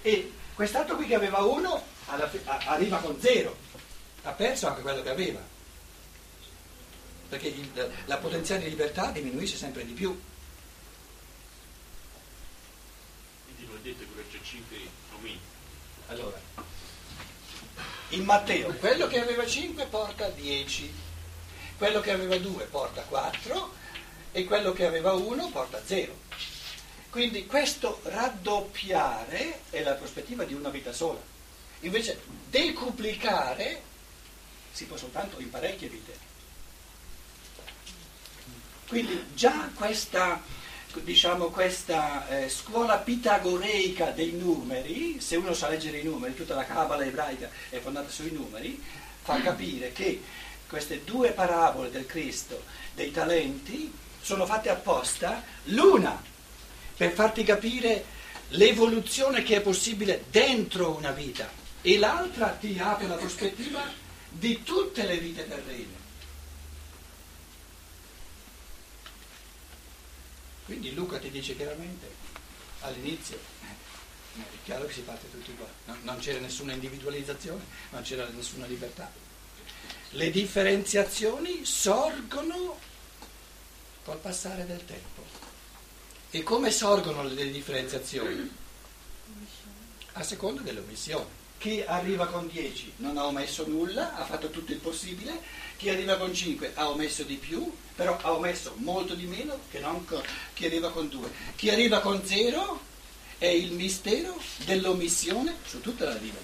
E 0.03 0.31
quest'altro 0.53 0.95
qui 0.95 1.07
che 1.07 1.15
aveva 1.15 1.39
uno 1.39 1.83
fi- 2.29 2.39
arriva 2.45 2.97
con 2.99 3.19
zero, 3.19 3.57
ha 4.23 4.31
perso 4.31 4.67
anche 4.67 4.81
quello 4.81 5.01
che 5.01 5.09
aveva. 5.09 5.41
Perché 7.29 7.47
il- 7.47 7.91
la 8.05 8.17
potenziale 8.17 8.63
di 8.63 8.69
libertà 8.69 9.09
diminuisce 9.11 9.57
sempre 9.57 9.85
di 9.85 9.93
più. 9.93 10.17
Quindi 13.45 13.65
non 13.65 13.77
è 13.77 13.81
detto 13.81 14.03
che 14.15 14.23
c'è 14.31 14.43
5 14.43 14.77
aumenti. 15.13 15.39
Allora, 16.07 16.39
In 18.09 18.23
Matteo, 18.23 18.73
quello 18.75 19.07
che 19.07 19.21
aveva 19.21 19.45
5 19.45 19.85
porta 19.85 20.29
10, 20.29 20.91
quello 21.77 21.99
che 21.99 22.11
aveva 22.11 22.37
2 22.37 22.63
porta 22.65 23.01
4 23.03 23.73
e 24.31 24.45
quello 24.45 24.73
che 24.73 24.85
aveva 24.85 25.13
1 25.13 25.49
porta 25.49 25.79
0. 25.83 26.17
Quindi 27.11 27.45
questo 27.45 27.99
raddoppiare 28.03 29.61
è 29.69 29.83
la 29.83 29.93
prospettiva 29.93 30.43
di 30.43 30.53
una 30.53 30.69
vita 30.69 30.91
sola. 30.91 31.21
Invece 31.81 32.21
decuplicare 32.49 33.81
si 34.71 34.85
può 34.85 34.97
soltanto 34.97 35.39
in 35.39 35.49
parecchie 35.49 35.87
vite. 35.87 36.17
Quindi 38.87 39.23
già 39.35 39.69
questa, 39.75 40.41
diciamo, 41.03 41.47
questa 41.47 42.27
eh, 42.27 42.49
scuola 42.49 42.97
pitagoreica 42.97 44.11
dei 44.11 44.31
numeri, 44.31 45.19
se 45.19 45.35
uno 45.35 45.53
sa 45.53 45.69
leggere 45.69 45.99
i 45.99 46.03
numeri, 46.03 46.35
tutta 46.35 46.55
la 46.55 46.65
cabala 46.65 47.05
ebraica 47.05 47.49
è 47.69 47.79
fondata 47.79 48.09
sui 48.09 48.31
numeri, 48.31 48.81
fa 49.21 49.41
capire 49.41 49.91
che 49.91 50.21
queste 50.67 51.03
due 51.03 51.31
parabole 51.31 51.91
del 51.91 52.05
Cristo 52.05 52.63
dei 52.93 53.11
talenti 53.11 53.91
sono 54.21 54.45
fatte 54.45 54.69
apposta, 54.69 55.43
l'una 55.65 56.21
per 56.95 57.11
farti 57.11 57.43
capire 57.43 58.03
l'evoluzione 58.49 59.43
che 59.43 59.57
è 59.57 59.61
possibile 59.61 60.25
dentro 60.29 60.95
una 60.95 61.11
vita 61.11 61.49
e 61.81 61.97
l'altra 61.97 62.49
ti 62.49 62.77
apre 62.79 63.07
la 63.07 63.15
prospettiva 63.15 63.81
di 64.29 64.63
tutte 64.63 65.05
le 65.05 65.17
vite 65.17 65.47
terrene. 65.47 65.78
Quindi 70.69 70.93
Luca 70.93 71.17
ti 71.17 71.31
dice 71.31 71.55
chiaramente 71.55 72.07
all'inizio, 72.81 73.37
eh, 73.37 74.39
è 74.39 74.57
chiaro 74.63 74.85
che 74.85 74.93
si 74.93 75.01
parte 75.01 75.27
tutti 75.31 75.49
uguali, 75.49 75.71
no, 75.85 75.97
non 76.03 76.19
c'era 76.19 76.37
nessuna 76.37 76.73
individualizzazione, 76.73 77.63
non 77.89 78.03
c'era 78.03 78.27
nessuna 78.27 78.67
libertà. 78.67 79.11
Le 80.11 80.29
differenziazioni 80.29 81.65
sorgono 81.65 82.77
col 84.03 84.17
passare 84.17 84.67
del 84.67 84.85
tempo. 84.85 85.25
E 86.29 86.43
come 86.43 86.69
sorgono 86.69 87.23
le 87.23 87.49
differenziazioni? 87.49 88.55
A 90.11 90.21
seconda 90.21 90.61
dell'omissione. 90.61 91.38
Chi 91.59 91.83
arriva 91.85 92.27
con 92.27 92.47
10 92.47 92.93
non 92.97 93.17
ha 93.17 93.25
omesso 93.25 93.67
nulla, 93.67 94.15
ha 94.15 94.23
fatto 94.23 94.49
tutto 94.49 94.71
il 94.71 94.77
possibile, 94.77 95.41
chi 95.75 95.89
arriva 95.89 96.15
con 96.15 96.33
5 96.33 96.71
ha 96.73 96.89
omesso 96.89 97.23
di 97.23 97.35
più, 97.35 97.69
però 97.95 98.17
ha 98.21 98.31
omesso 98.31 98.75
molto 98.77 99.13
di 99.13 99.25
meno 99.25 99.59
che 99.69 99.79
non 99.79 100.07
chi 100.53 100.65
arriva 100.65 100.89
con 100.89 101.09
2. 101.09 101.29
Chi 101.57 101.69
arriva 101.69 101.99
con 101.99 102.25
0 102.25 102.81
è 103.39 103.47
il 103.47 103.73
mistero 103.73 104.41
dell'omissione 104.63 105.57
su 105.65 105.81
tutta 105.81 106.05
la 106.05 106.15
vita, 106.15 106.39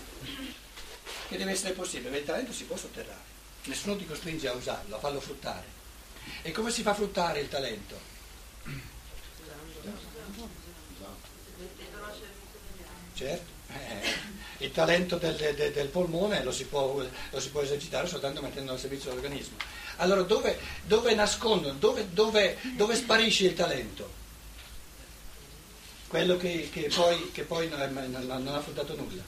che 1.29 1.37
deve 1.37 1.51
essere 1.51 1.71
possibile, 1.71 2.17
il 2.17 2.25
talento 2.25 2.51
si 2.51 2.65
può 2.65 2.75
sotterrare, 2.75 3.23
nessuno 3.63 3.95
ti 3.95 4.05
costringe 4.05 4.49
a 4.49 4.53
usarlo, 4.53 4.97
a 4.97 4.99
farlo 4.99 5.21
fruttare. 5.21 5.65
E 6.41 6.51
come 6.51 6.71
si 6.71 6.81
fa 6.81 6.93
fruttare 6.93 7.39
il 7.39 7.47
talento? 7.47 7.97
Certo. 13.13 13.53
Eh 13.69 14.04
il 14.59 14.71
talento 14.71 15.17
del, 15.17 15.35
del, 15.35 15.71
del 15.73 15.87
polmone 15.87 16.43
lo 16.43 16.51
si, 16.51 16.65
può, 16.65 17.01
lo 17.29 17.39
si, 17.39 17.49
può, 17.49 17.61
esercitare 17.61 18.07
soltanto 18.07 18.41
mettendo 18.41 18.71
al 18.71 18.79
servizio 18.79 19.09
dell'organismo. 19.09 19.57
Allora 19.97 20.21
dove, 20.21 20.57
dove 20.85 21.13
nascondono, 21.13 21.77
dove, 21.77 22.07
dove, 22.11 22.57
dove, 22.75 22.95
sparisce 22.95 23.45
il 23.45 23.53
talento? 23.53 24.23
Quello 26.07 26.37
che, 26.37 26.69
che 26.71 26.89
poi, 26.93 27.31
che 27.31 27.43
poi 27.43 27.67
non, 27.67 27.81
è, 27.81 27.87
non, 27.87 28.47
ha 28.47 28.61
fruttato 28.61 28.95
nulla. 28.95 29.23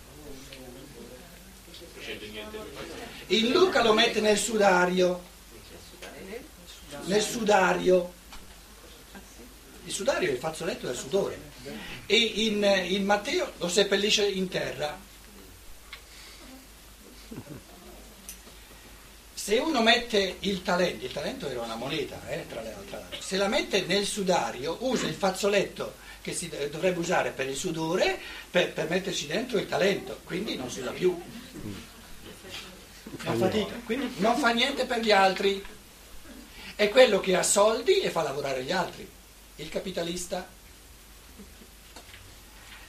Il 3.28 3.50
Luca 3.50 3.84
lo 3.84 3.94
mette 3.94 4.22
nel 4.22 4.38
sudario, 4.38 5.22
nel 7.06 7.22
sudario. 7.22 8.14
Il 9.84 9.94
sudario 9.94 10.30
è 10.30 10.34
il 10.34 10.38
fazzoletto 10.38 10.88
del 10.88 10.96
sudore. 10.96 11.40
E 12.06 12.16
in, 12.16 12.64
in 12.88 13.04
Matteo 13.04 13.52
lo 13.58 13.68
seppellisce 13.68 14.26
in 14.26 14.48
terra. 14.48 15.07
Se 19.34 19.58
uno 19.58 19.82
mette 19.82 20.38
il 20.40 20.62
talento, 20.62 21.06
il 21.06 21.12
talento 21.12 21.48
era 21.48 21.62
una 21.62 21.76
moneta, 21.76 22.20
eh, 22.28 22.46
tra 22.50 22.62
le 22.62 22.74
altre, 22.74 23.06
se 23.20 23.38
la 23.38 23.48
mette 23.48 23.82
nel 23.86 24.06
sudario, 24.06 24.78
usa 24.82 25.08
il 25.08 25.14
fazzoletto 25.14 25.96
che 26.22 26.34
si 26.34 26.50
dovrebbe 26.50 27.00
usare 27.00 27.32
per 27.32 27.48
il 27.48 27.56
sudore 27.56 28.20
per, 28.52 28.74
per 28.74 28.90
metterci 28.90 29.28
dentro 29.28 29.58
il 29.58 29.68
talento, 29.68 30.20
quindi 30.26 30.56
non 30.56 30.70
si 30.70 30.82
usa 30.82 30.92
più. 30.92 31.18
Fa 33.16 33.34
fatica, 33.34 33.74
quindi 33.86 34.14
non 34.18 34.38
fa 34.38 34.50
niente 34.50 34.86
per 34.86 35.00
gli 35.00 35.12
altri. 35.12 35.64
È 36.76 36.90
quello 36.90 37.22
che 37.22 37.36
ha 37.36 37.44
soldi 37.44 38.02
e 38.02 38.10
fa 38.10 38.24
lavorare 38.24 38.64
gli 38.64 38.72
altri. 38.72 39.10
Il 39.56 39.70
capitalista 39.70 40.46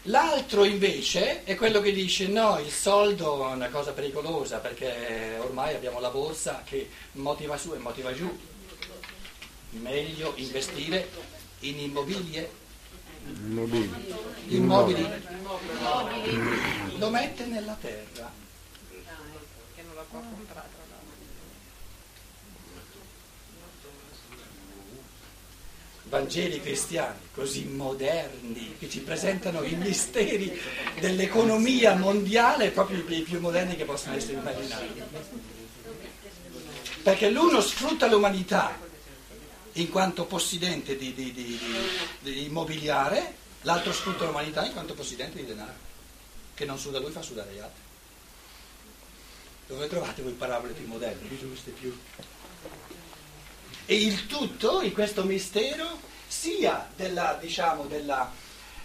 L'altro 0.08 0.64
invece 0.64 1.44
è 1.44 1.54
quello 1.54 1.80
che 1.82 1.92
dice 1.92 2.28
no, 2.28 2.58
il 2.60 2.70
soldo 2.70 3.46
è 3.50 3.52
una 3.52 3.68
cosa 3.68 3.92
pericolosa 3.92 4.56
perché 4.56 5.36
ormai 5.38 5.74
abbiamo 5.74 6.00
la 6.00 6.08
borsa 6.08 6.62
che 6.64 6.88
motiva 7.12 7.58
su 7.58 7.74
e 7.74 7.78
motiva 7.78 8.14
giù. 8.14 8.34
Meglio 9.70 10.32
investire 10.36 11.10
in 11.60 11.78
immobilie. 11.80 12.50
Immobili. 13.26 13.92
Immobili. 14.46 15.06
Lo 16.96 17.10
mette 17.10 17.44
nella 17.44 17.76
terra. 17.78 18.32
Che 19.74 19.82
non 19.82 19.94
la 19.94 20.04
può 20.08 20.20
Vangeli 26.08 26.60
cristiani 26.60 27.18
così 27.34 27.64
moderni 27.64 28.76
che 28.78 28.88
ci 28.88 29.00
presentano 29.00 29.62
i 29.62 29.74
misteri 29.74 30.58
dell'economia 31.00 31.94
mondiale 31.96 32.70
proprio 32.70 33.04
i 33.06 33.20
più 33.20 33.40
moderni 33.40 33.76
che 33.76 33.84
possono 33.84 34.16
essere 34.16 34.38
immaginati. 34.38 35.02
Perché 37.02 37.30
l'uno 37.30 37.60
sfrutta 37.60 38.06
l'umanità 38.06 38.78
in 39.74 39.90
quanto 39.90 40.24
possidente 40.24 40.96
di, 40.96 41.12
di, 41.14 41.32
di, 41.32 41.60
di 42.20 42.44
immobiliare, 42.44 43.34
l'altro 43.62 43.92
sfrutta 43.92 44.24
l'umanità 44.24 44.64
in 44.64 44.72
quanto 44.72 44.94
possidente 44.94 45.38
di 45.38 45.46
denaro, 45.46 45.76
che 46.54 46.64
non 46.64 46.78
suda 46.78 46.98
lui 46.98 47.10
fa 47.10 47.22
sudare 47.22 47.52
gli 47.52 47.58
altri. 47.58 47.82
Dove 49.68 49.86
trovate 49.88 50.22
voi 50.22 50.32
parabole 50.32 50.72
più 50.72 50.86
moderne, 50.86 51.28
più 51.28 51.38
giuste, 51.38 51.70
più... 51.70 51.96
E 53.90 53.94
il 53.94 54.26
tutto 54.26 54.82
in 54.82 54.92
questo 54.92 55.24
mistero 55.24 55.98
sia 56.26 56.90
della, 56.94 57.38
diciamo, 57.40 57.86
della, 57.86 58.30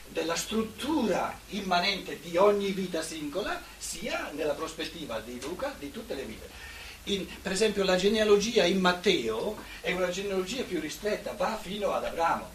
della 0.07 0.35
struttura 0.37 1.37
immanente 1.49 2.21
di 2.21 2.37
ogni 2.37 2.71
vita 2.71 3.01
singola, 3.01 3.61
sia 3.77 4.31
nella 4.31 4.53
prospettiva 4.53 5.19
di 5.19 5.41
Luca 5.41 5.75
di 5.77 5.91
tutte 5.91 6.13
le 6.13 6.23
vite. 6.23 6.49
In, 7.11 7.27
per 7.41 7.51
esempio 7.51 7.83
la 7.83 7.97
genealogia 7.97 8.63
in 8.63 8.79
Matteo 8.79 9.57
è 9.81 9.91
una 9.91 10.07
genealogia 10.07 10.63
più 10.63 10.79
ristretta, 10.79 11.33
va 11.33 11.59
fino 11.61 11.91
ad 11.91 12.05
Abramo, 12.05 12.49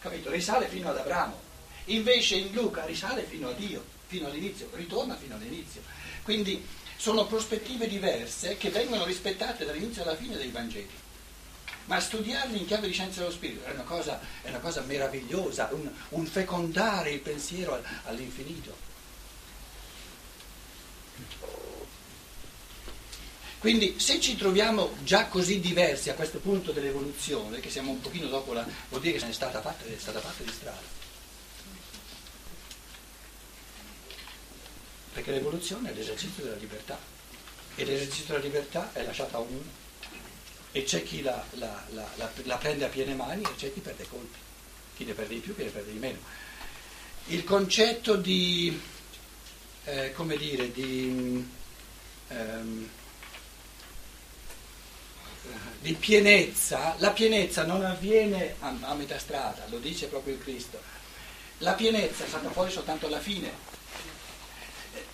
capito? 0.00 0.30
Risale 0.30 0.68
fino 0.68 0.90
ad 0.90 0.98
Abramo. 0.98 1.40
Invece 1.86 2.34
in 2.34 2.52
Luca 2.52 2.84
risale 2.84 3.22
fino 3.22 3.48
a 3.48 3.52
Dio, 3.52 3.82
fino 4.08 4.26
all'inizio, 4.26 4.68
ritorna 4.74 5.16
fino 5.16 5.36
all'inizio. 5.36 5.80
Quindi 6.22 6.62
sono 6.96 7.24
prospettive 7.24 7.88
diverse 7.88 8.58
che 8.58 8.68
vengono 8.68 9.06
rispettate 9.06 9.64
dall'inizio 9.64 10.02
alla 10.02 10.16
fine 10.16 10.36
dei 10.36 10.50
Vangeli 10.50 11.03
ma 11.86 12.00
studiarli 12.00 12.58
in 12.58 12.66
chiave 12.66 12.86
di 12.86 12.92
scienza 12.92 13.20
dello 13.20 13.32
spirito 13.32 13.64
è 13.64 13.72
una 13.72 13.82
cosa, 13.82 14.20
è 14.42 14.48
una 14.48 14.58
cosa 14.58 14.80
meravigliosa, 14.82 15.68
un, 15.72 15.90
un, 16.10 16.26
fecondare 16.26 17.10
il 17.10 17.20
pensiero 17.20 17.82
all'infinito. 18.04 18.92
Quindi 23.58 23.98
se 23.98 24.20
ci 24.20 24.36
troviamo 24.36 24.96
già 25.02 25.26
così 25.26 25.60
diversi 25.60 26.10
a 26.10 26.14
questo 26.14 26.38
punto 26.38 26.72
dell'evoluzione, 26.72 27.60
che 27.60 27.70
siamo 27.70 27.92
un 27.92 28.00
pochino 28.00 28.28
dopo 28.28 28.52
la... 28.52 28.66
vuol 28.88 29.00
dire 29.00 29.18
che 29.18 29.26
è 29.26 29.32
stata 29.32 29.60
fatta, 29.60 29.84
è 29.84 29.96
stata 29.98 30.20
fatta 30.20 30.42
di 30.42 30.50
strada. 30.50 31.02
Perché 35.14 35.30
l'evoluzione 35.30 35.90
è 35.90 35.94
l'esercizio 35.94 36.44
della 36.44 36.56
libertà 36.56 36.98
e 37.76 37.84
l'esercizio 37.84 38.34
della 38.34 38.44
libertà 38.44 38.90
è 38.92 39.02
lasciata 39.04 39.36
a 39.36 39.40
ognuno 39.40 39.82
e 40.76 40.82
c'è 40.82 41.04
chi 41.04 41.22
la, 41.22 41.40
la, 41.52 41.84
la, 41.90 42.10
la, 42.16 42.56
prende 42.56 42.84
a 42.84 42.88
piene 42.88 43.14
mani 43.14 43.44
e 43.44 43.54
c'è 43.54 43.72
chi 43.72 43.78
perde 43.78 44.08
colpi, 44.08 44.38
chi 44.96 45.04
ne 45.04 45.12
perde 45.12 45.34
di 45.34 45.40
più, 45.40 45.54
chi 45.54 45.62
ne 45.62 45.70
perde 45.70 45.92
di 45.92 45.98
meno. 46.00 46.18
Il 47.26 47.44
concetto 47.44 48.16
di, 48.16 48.76
eh, 49.84 50.12
come 50.14 50.36
dire, 50.36 50.72
di, 50.72 51.48
ehm, 52.26 52.88
di, 55.78 55.94
pienezza, 55.94 56.96
la 56.98 57.12
pienezza 57.12 57.64
non 57.64 57.84
avviene 57.84 58.56
a, 58.58 58.74
a 58.80 58.94
metà 58.94 59.16
strada, 59.20 59.66
lo 59.68 59.78
dice 59.78 60.08
proprio 60.08 60.34
il 60.34 60.40
Cristo. 60.40 60.82
La 61.58 61.74
pienezza 61.74 62.24
è 62.24 62.26
stata 62.26 62.50
fuori 62.50 62.72
soltanto 62.72 63.06
alla 63.06 63.20
fine. 63.20 63.52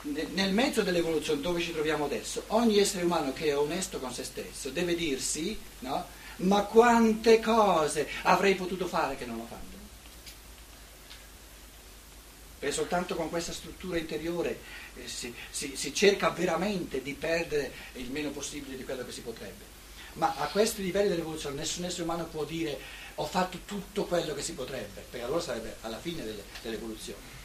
Ne- 0.02 0.28
nel 0.32 0.52
mezzo 0.52 0.82
dell'evoluzione 0.82 1.40
dove 1.40 1.60
ci 1.60 1.72
troviamo 1.72 2.04
adesso, 2.06 2.44
ogni 2.48 2.78
essere 2.78 3.04
umano 3.04 3.32
che 3.32 3.46
è 3.46 3.56
onesto 3.56 3.98
con 3.98 4.12
se 4.12 4.24
stesso 4.24 4.70
deve 4.70 4.94
dirsi, 4.94 5.58
no? 5.80 6.06
Ma 6.36 6.62
quante 6.62 7.38
cose 7.40 8.08
avrei 8.22 8.54
potuto 8.54 8.86
fare 8.86 9.16
che 9.16 9.26
non 9.26 9.40
ho 9.40 9.46
fatto? 9.48 9.68
E 12.62 12.72
soltanto 12.72 13.14
con 13.14 13.30
questa 13.30 13.52
struttura 13.52 13.96
interiore 13.96 14.58
eh, 14.96 15.08
si, 15.08 15.32
si- 15.50 15.76
si 15.76 15.94
cerca 15.94 16.28
veramente 16.30 17.00
di 17.02 17.14
perdere 17.14 17.72
il 17.94 18.10
meno 18.10 18.30
possibile 18.30 18.76
di 18.76 18.84
quello 18.84 19.04
che 19.04 19.12
si 19.12 19.22
potrebbe. 19.22 19.64
Ma 20.14 20.34
a 20.36 20.46
questi 20.48 20.82
livelli 20.82 21.08
dell'evoluzione 21.08 21.56
nessun 21.56 21.84
essere 21.84 22.02
umano 22.02 22.24
può 22.26 22.44
dire 22.44 22.78
ho 23.14 23.26
fatto 23.26 23.60
tutto 23.64 24.04
quello 24.04 24.34
che 24.34 24.42
si 24.42 24.52
potrebbe, 24.52 25.04
perché 25.10 25.24
allora 25.24 25.40
sarebbe 25.40 25.76
alla 25.82 25.98
fine 25.98 26.22
delle- 26.24 26.44
dell'evoluzione. 26.62 27.38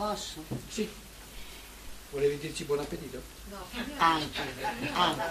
Posso? 0.00 0.42
sì. 0.68 0.88
Volevi 2.08 2.38
dirci 2.38 2.64
buon 2.64 2.78
appetito? 2.78 3.20
Anche, 3.98 4.40
anche. 4.94 5.22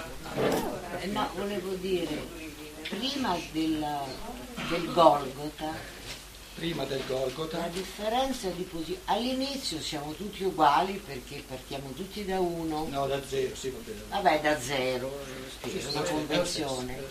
Eh, 1.01 1.08
No, 1.08 1.27
volevo 1.34 1.73
dire, 1.73 2.23
prima 2.88 3.36
del, 3.51 3.84
del 4.69 4.93
Golgota, 4.93 5.73
Prima 6.53 6.86
del 6.86 6.99
la 6.99 7.15
Golgota, 7.15 7.67
differenza 7.69 8.49
di 8.49 8.62
posizione, 8.62 9.01
all'inizio 9.05 9.82
siamo 9.82 10.13
tutti 10.13 10.43
uguali 10.43 11.01
perché 11.03 11.43
partiamo 11.47 11.89
tutti 11.93 12.23
da 12.23 12.39
uno, 12.39 12.86
no, 12.91 13.08
da 13.08 13.19
zero, 13.27 13.55
sì, 13.55 13.69
va 13.71 13.79
bene. 13.84 14.01
vabbè 14.10 14.41
da 14.41 14.60
zero, 14.62 15.19
Sì, 15.63 15.84
una 15.91 16.01
convenzione. 16.01 17.03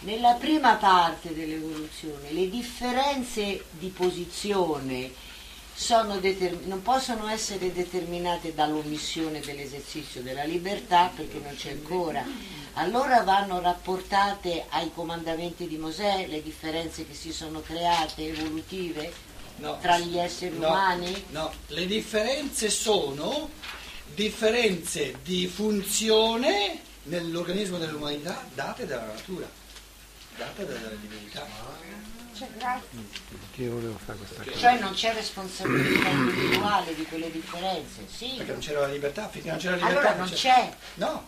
Nella 0.00 0.32
prima 0.34 0.76
parte 0.76 1.34
dell'evoluzione 1.34 2.32
le 2.32 2.48
differenze 2.48 3.64
di 3.72 3.88
posizione 3.88 5.12
non 6.64 6.82
possono 6.82 7.28
essere 7.28 7.72
determinate 7.72 8.54
dall'omissione 8.54 9.40
dell'esercizio 9.40 10.22
della 10.22 10.44
libertà 10.44 11.10
perché 11.14 11.38
non 11.38 11.54
c'è 11.56 11.70
ancora. 11.72 12.24
Allora 12.74 13.22
vanno 13.22 13.60
rapportate 13.60 14.66
ai 14.70 14.90
comandamenti 14.92 15.66
di 15.66 15.76
Mosè 15.76 16.26
le 16.28 16.42
differenze 16.42 17.06
che 17.06 17.14
si 17.14 17.32
sono 17.32 17.60
create 17.60 18.28
evolutive 18.28 19.32
No, 19.56 19.78
tra 19.78 19.98
gli 19.98 20.18
esseri 20.18 20.58
no, 20.58 20.66
umani? 20.66 21.24
No, 21.30 21.52
le 21.68 21.86
differenze 21.86 22.70
sono 22.70 23.50
differenze 24.14 25.18
di 25.22 25.46
funzione 25.46 26.80
nell'organismo 27.04 27.78
dell'umanità 27.78 28.44
date 28.52 28.86
dalla 28.86 29.06
natura, 29.06 29.48
date 30.36 30.66
dalla 30.66 30.88
divinità. 31.00 31.46
Io 33.56 33.70
volevo 33.72 33.98
fare 34.04 34.18
questa 34.18 34.42
cosa. 34.42 34.56
Cioè 34.58 34.78
non 34.80 34.92
c'è 34.94 35.12
responsabilità 35.14 36.08
individuale 36.08 36.94
di 36.94 37.04
quelle 37.04 37.30
differenze? 37.30 38.06
Sì. 38.12 38.34
Perché 38.36 38.52
non 38.52 38.60
c'era 38.60 38.80
la 38.80 38.88
libertà, 38.88 39.28
finché 39.28 39.50
non 39.50 39.58
c'era 39.58 39.76
la 39.76 39.86
libertà. 39.86 40.08
Allora 40.08 40.24
non 40.24 40.30
c'è. 40.34 40.76
No, 40.94 41.26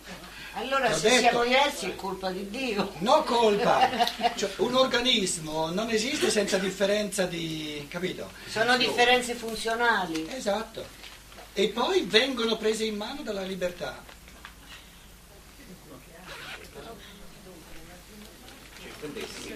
Allora 0.53 0.89
L'ho 0.89 0.95
se 0.95 1.09
detto. 1.09 1.21
siamo 1.21 1.43
diversi 1.43 1.85
è 1.85 1.95
colpa 1.95 2.31
di 2.31 2.49
Dio. 2.49 2.93
no 2.99 3.23
colpa. 3.23 3.87
Cioè, 4.35 4.49
un 4.57 4.75
organismo 4.75 5.69
non 5.69 5.89
esiste 5.89 6.29
senza 6.29 6.57
differenza 6.57 7.25
di. 7.25 7.85
capito? 7.89 8.29
Sono 8.47 8.75
differenze 8.77 9.33
funzionali. 9.35 10.27
Esatto. 10.29 10.85
E 11.53 11.69
poi 11.69 12.01
vengono 12.01 12.57
prese 12.57 12.83
in 12.85 12.95
mano 12.97 13.21
dalla 13.23 13.41
libertà. 13.43 14.03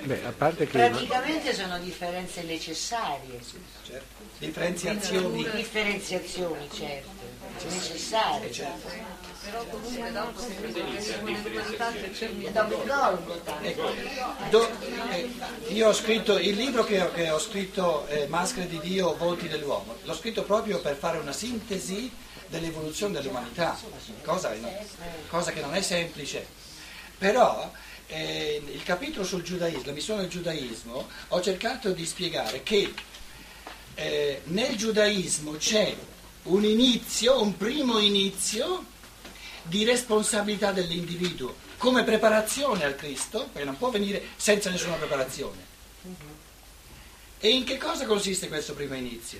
Beh, 0.04 0.24
a 0.26 0.32
parte 0.32 0.68
che 0.68 0.78
Praticamente 0.78 1.54
sono 1.54 1.80
differenze 1.80 2.44
necessarie. 2.44 3.40
certo. 3.84 4.20
Differenziazioni. 4.38 5.48
Differenziazioni, 5.52 6.68
certo, 6.74 7.10
necessarie. 7.70 8.52
certo. 8.52 8.90
Però 9.44 9.64
comunque 9.66 10.08
il 10.08 10.14
Golgota. 12.86 13.62
Ecco, 13.62 13.92
do- 14.50 14.70
eh, 15.10 15.30
io 15.70 15.88
ho 15.90 15.94
scritto 15.94 16.38
il 16.38 16.56
libro 16.56 16.84
che 16.84 17.02
ho, 17.02 17.12
che 17.12 17.30
ho 17.30 17.40
scritto, 17.40 18.08
eh, 18.08 18.28
Maschere 18.28 18.68
di 18.68 18.80
Dio, 18.80 19.16
Volti 19.18 19.48
dell'uomo, 19.48 19.96
l'ho 20.04 20.14
scritto 20.14 20.44
proprio 20.44 20.80
per 20.80 20.96
fare 20.96 21.18
una 21.18 21.32
sintesi 21.32 22.12
dell'evoluzione 22.48 23.14
dell'umanità, 23.14 23.78
cosa, 24.24 24.54
cosa 25.30 25.52
che 25.52 25.62
non 25.62 25.74
è 25.74 25.82
semplice. 25.82 26.46
Però 27.18 27.72
eh, 28.12 28.62
il 28.74 28.84
capitolo 28.84 29.26
sul 29.26 29.42
giudaismo, 29.42 29.84
la 29.86 29.94
missione 29.94 30.22
del 30.22 30.30
giudaismo, 30.30 31.08
ho 31.30 31.42
cercato 31.42 31.92
di 31.92 32.06
spiegare 32.06 32.62
che 32.62 32.94
eh, 33.96 34.42
nel 34.46 34.76
giudaismo 34.76 35.54
c'è 35.54 35.96
un 36.44 36.66
inizio, 36.66 37.42
un 37.42 37.56
primo 37.56 38.00
inizio 38.00 38.86
di 39.64 39.86
responsabilità 39.86 40.72
dell'individuo 40.72 41.56
come 41.78 42.04
preparazione 42.04 42.84
al 42.84 42.96
Cristo, 42.96 43.48
perché 43.52 43.66
non 43.66 43.78
può 43.78 43.90
venire 43.90 44.22
senza 44.36 44.70
nessuna 44.70 44.96
preparazione. 44.96 45.70
E 47.40 47.50
in 47.50 47.64
che 47.64 47.78
cosa 47.78 48.06
consiste 48.06 48.50
questo 48.50 48.74
primo 48.74 48.94
inizio? 48.94 49.40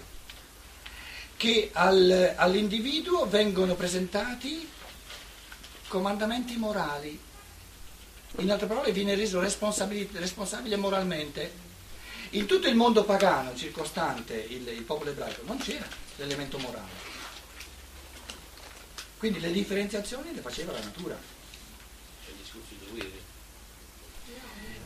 Che 1.38 1.70
al- 1.74 2.34
all'individuo 2.36 3.28
vengono 3.28 3.76
presentati 3.76 4.68
comandamenti 5.88 6.56
morali, 6.56 7.20
in 8.38 8.52
altre 8.52 8.68
parole 8.68 8.92
viene 8.92 9.16
reso 9.16 9.40
responsabile 9.40 10.76
moralmente. 10.78 11.70
In 12.32 12.46
tutto 12.46 12.68
il 12.68 12.76
mondo 12.76 13.04
pagano 13.04 13.56
circostante 13.56 14.34
il, 14.34 14.68
il 14.68 14.84
popolo 14.84 15.10
ebraico 15.10 15.42
non 15.46 15.58
c'era 15.58 15.86
l'elemento 16.16 16.58
morale. 16.58 17.10
Quindi 19.18 19.40
le 19.40 19.52
differenziazioni 19.52 20.34
le 20.34 20.42
faceva 20.42 20.72
la 20.72 20.80
natura. 20.80 21.20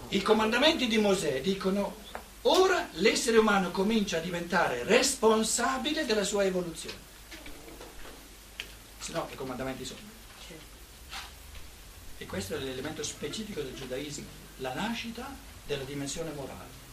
I 0.10 0.22
comandamenti 0.22 0.88
di 0.88 0.98
Mosè 0.98 1.42
dicono 1.42 1.98
ora 2.44 2.90
l'essere 2.94 3.38
umano 3.38 3.72
comincia 3.72 4.18
a 4.18 4.22
diventare 4.22 4.84
responsabile 4.84 6.06
della 6.06 6.24
sua 6.24 6.44
evoluzione. 6.44 6.98
Se 9.00 9.12
no 9.12 9.28
che 9.28 9.36
comandamenti 9.36 9.86
sono? 9.86 10.15
E 12.18 12.26
questo 12.26 12.56
è 12.56 12.60
l'elemento 12.60 13.04
specifico 13.04 13.62
del 13.62 13.76
giudaismo, 13.76 14.26
la 14.58 14.74
nascita 14.74 15.36
della 15.66 15.84
dimensione 15.84 16.32
morale. 16.32 16.84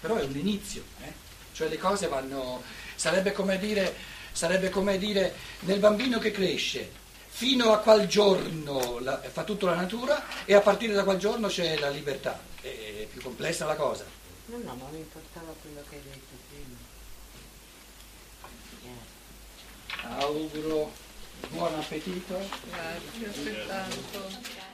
Però 0.00 0.16
è 0.16 0.24
un 0.24 0.36
inizio, 0.36 0.82
eh? 1.02 1.12
cioè 1.52 1.68
le 1.68 1.78
cose 1.78 2.08
vanno, 2.08 2.62
sarebbe 2.94 3.32
come 3.32 3.58
dire, 3.58 3.94
sarebbe 4.32 4.68
come 4.70 4.98
dire 4.98 5.34
nel 5.60 5.78
bambino 5.78 6.18
che 6.18 6.30
cresce, 6.30 6.90
fino 7.28 7.72
a 7.72 7.78
qual 7.78 8.06
giorno 8.06 8.98
la- 9.00 9.20
fa 9.20 9.42
tutto 9.42 9.66
la 9.66 9.74
natura 9.74 10.44
e 10.44 10.54
a 10.54 10.60
partire 10.60 10.92
da 10.92 11.04
quel 11.04 11.18
giorno 11.18 11.48
c'è 11.48 11.78
la 11.78 11.88
libertà, 11.88 12.40
è, 12.60 13.06
più 13.10 13.20
complessa 13.22 13.64
la 13.64 13.74
cosa. 13.74 14.04
No, 14.46 14.58
no, 14.58 14.74
ma 14.74 14.88
mi 14.90 14.98
importava 14.98 15.54
quello 15.60 15.82
che 15.88 15.96
hai 15.96 16.02
detto 16.02 16.34
prima. 16.50 16.76
Eh. 18.84 20.22
Auguro 20.22 20.92
buon 21.50 21.74
appetito. 21.74 22.38
Grazie, 22.70 23.26
altrettanto. 23.26 24.71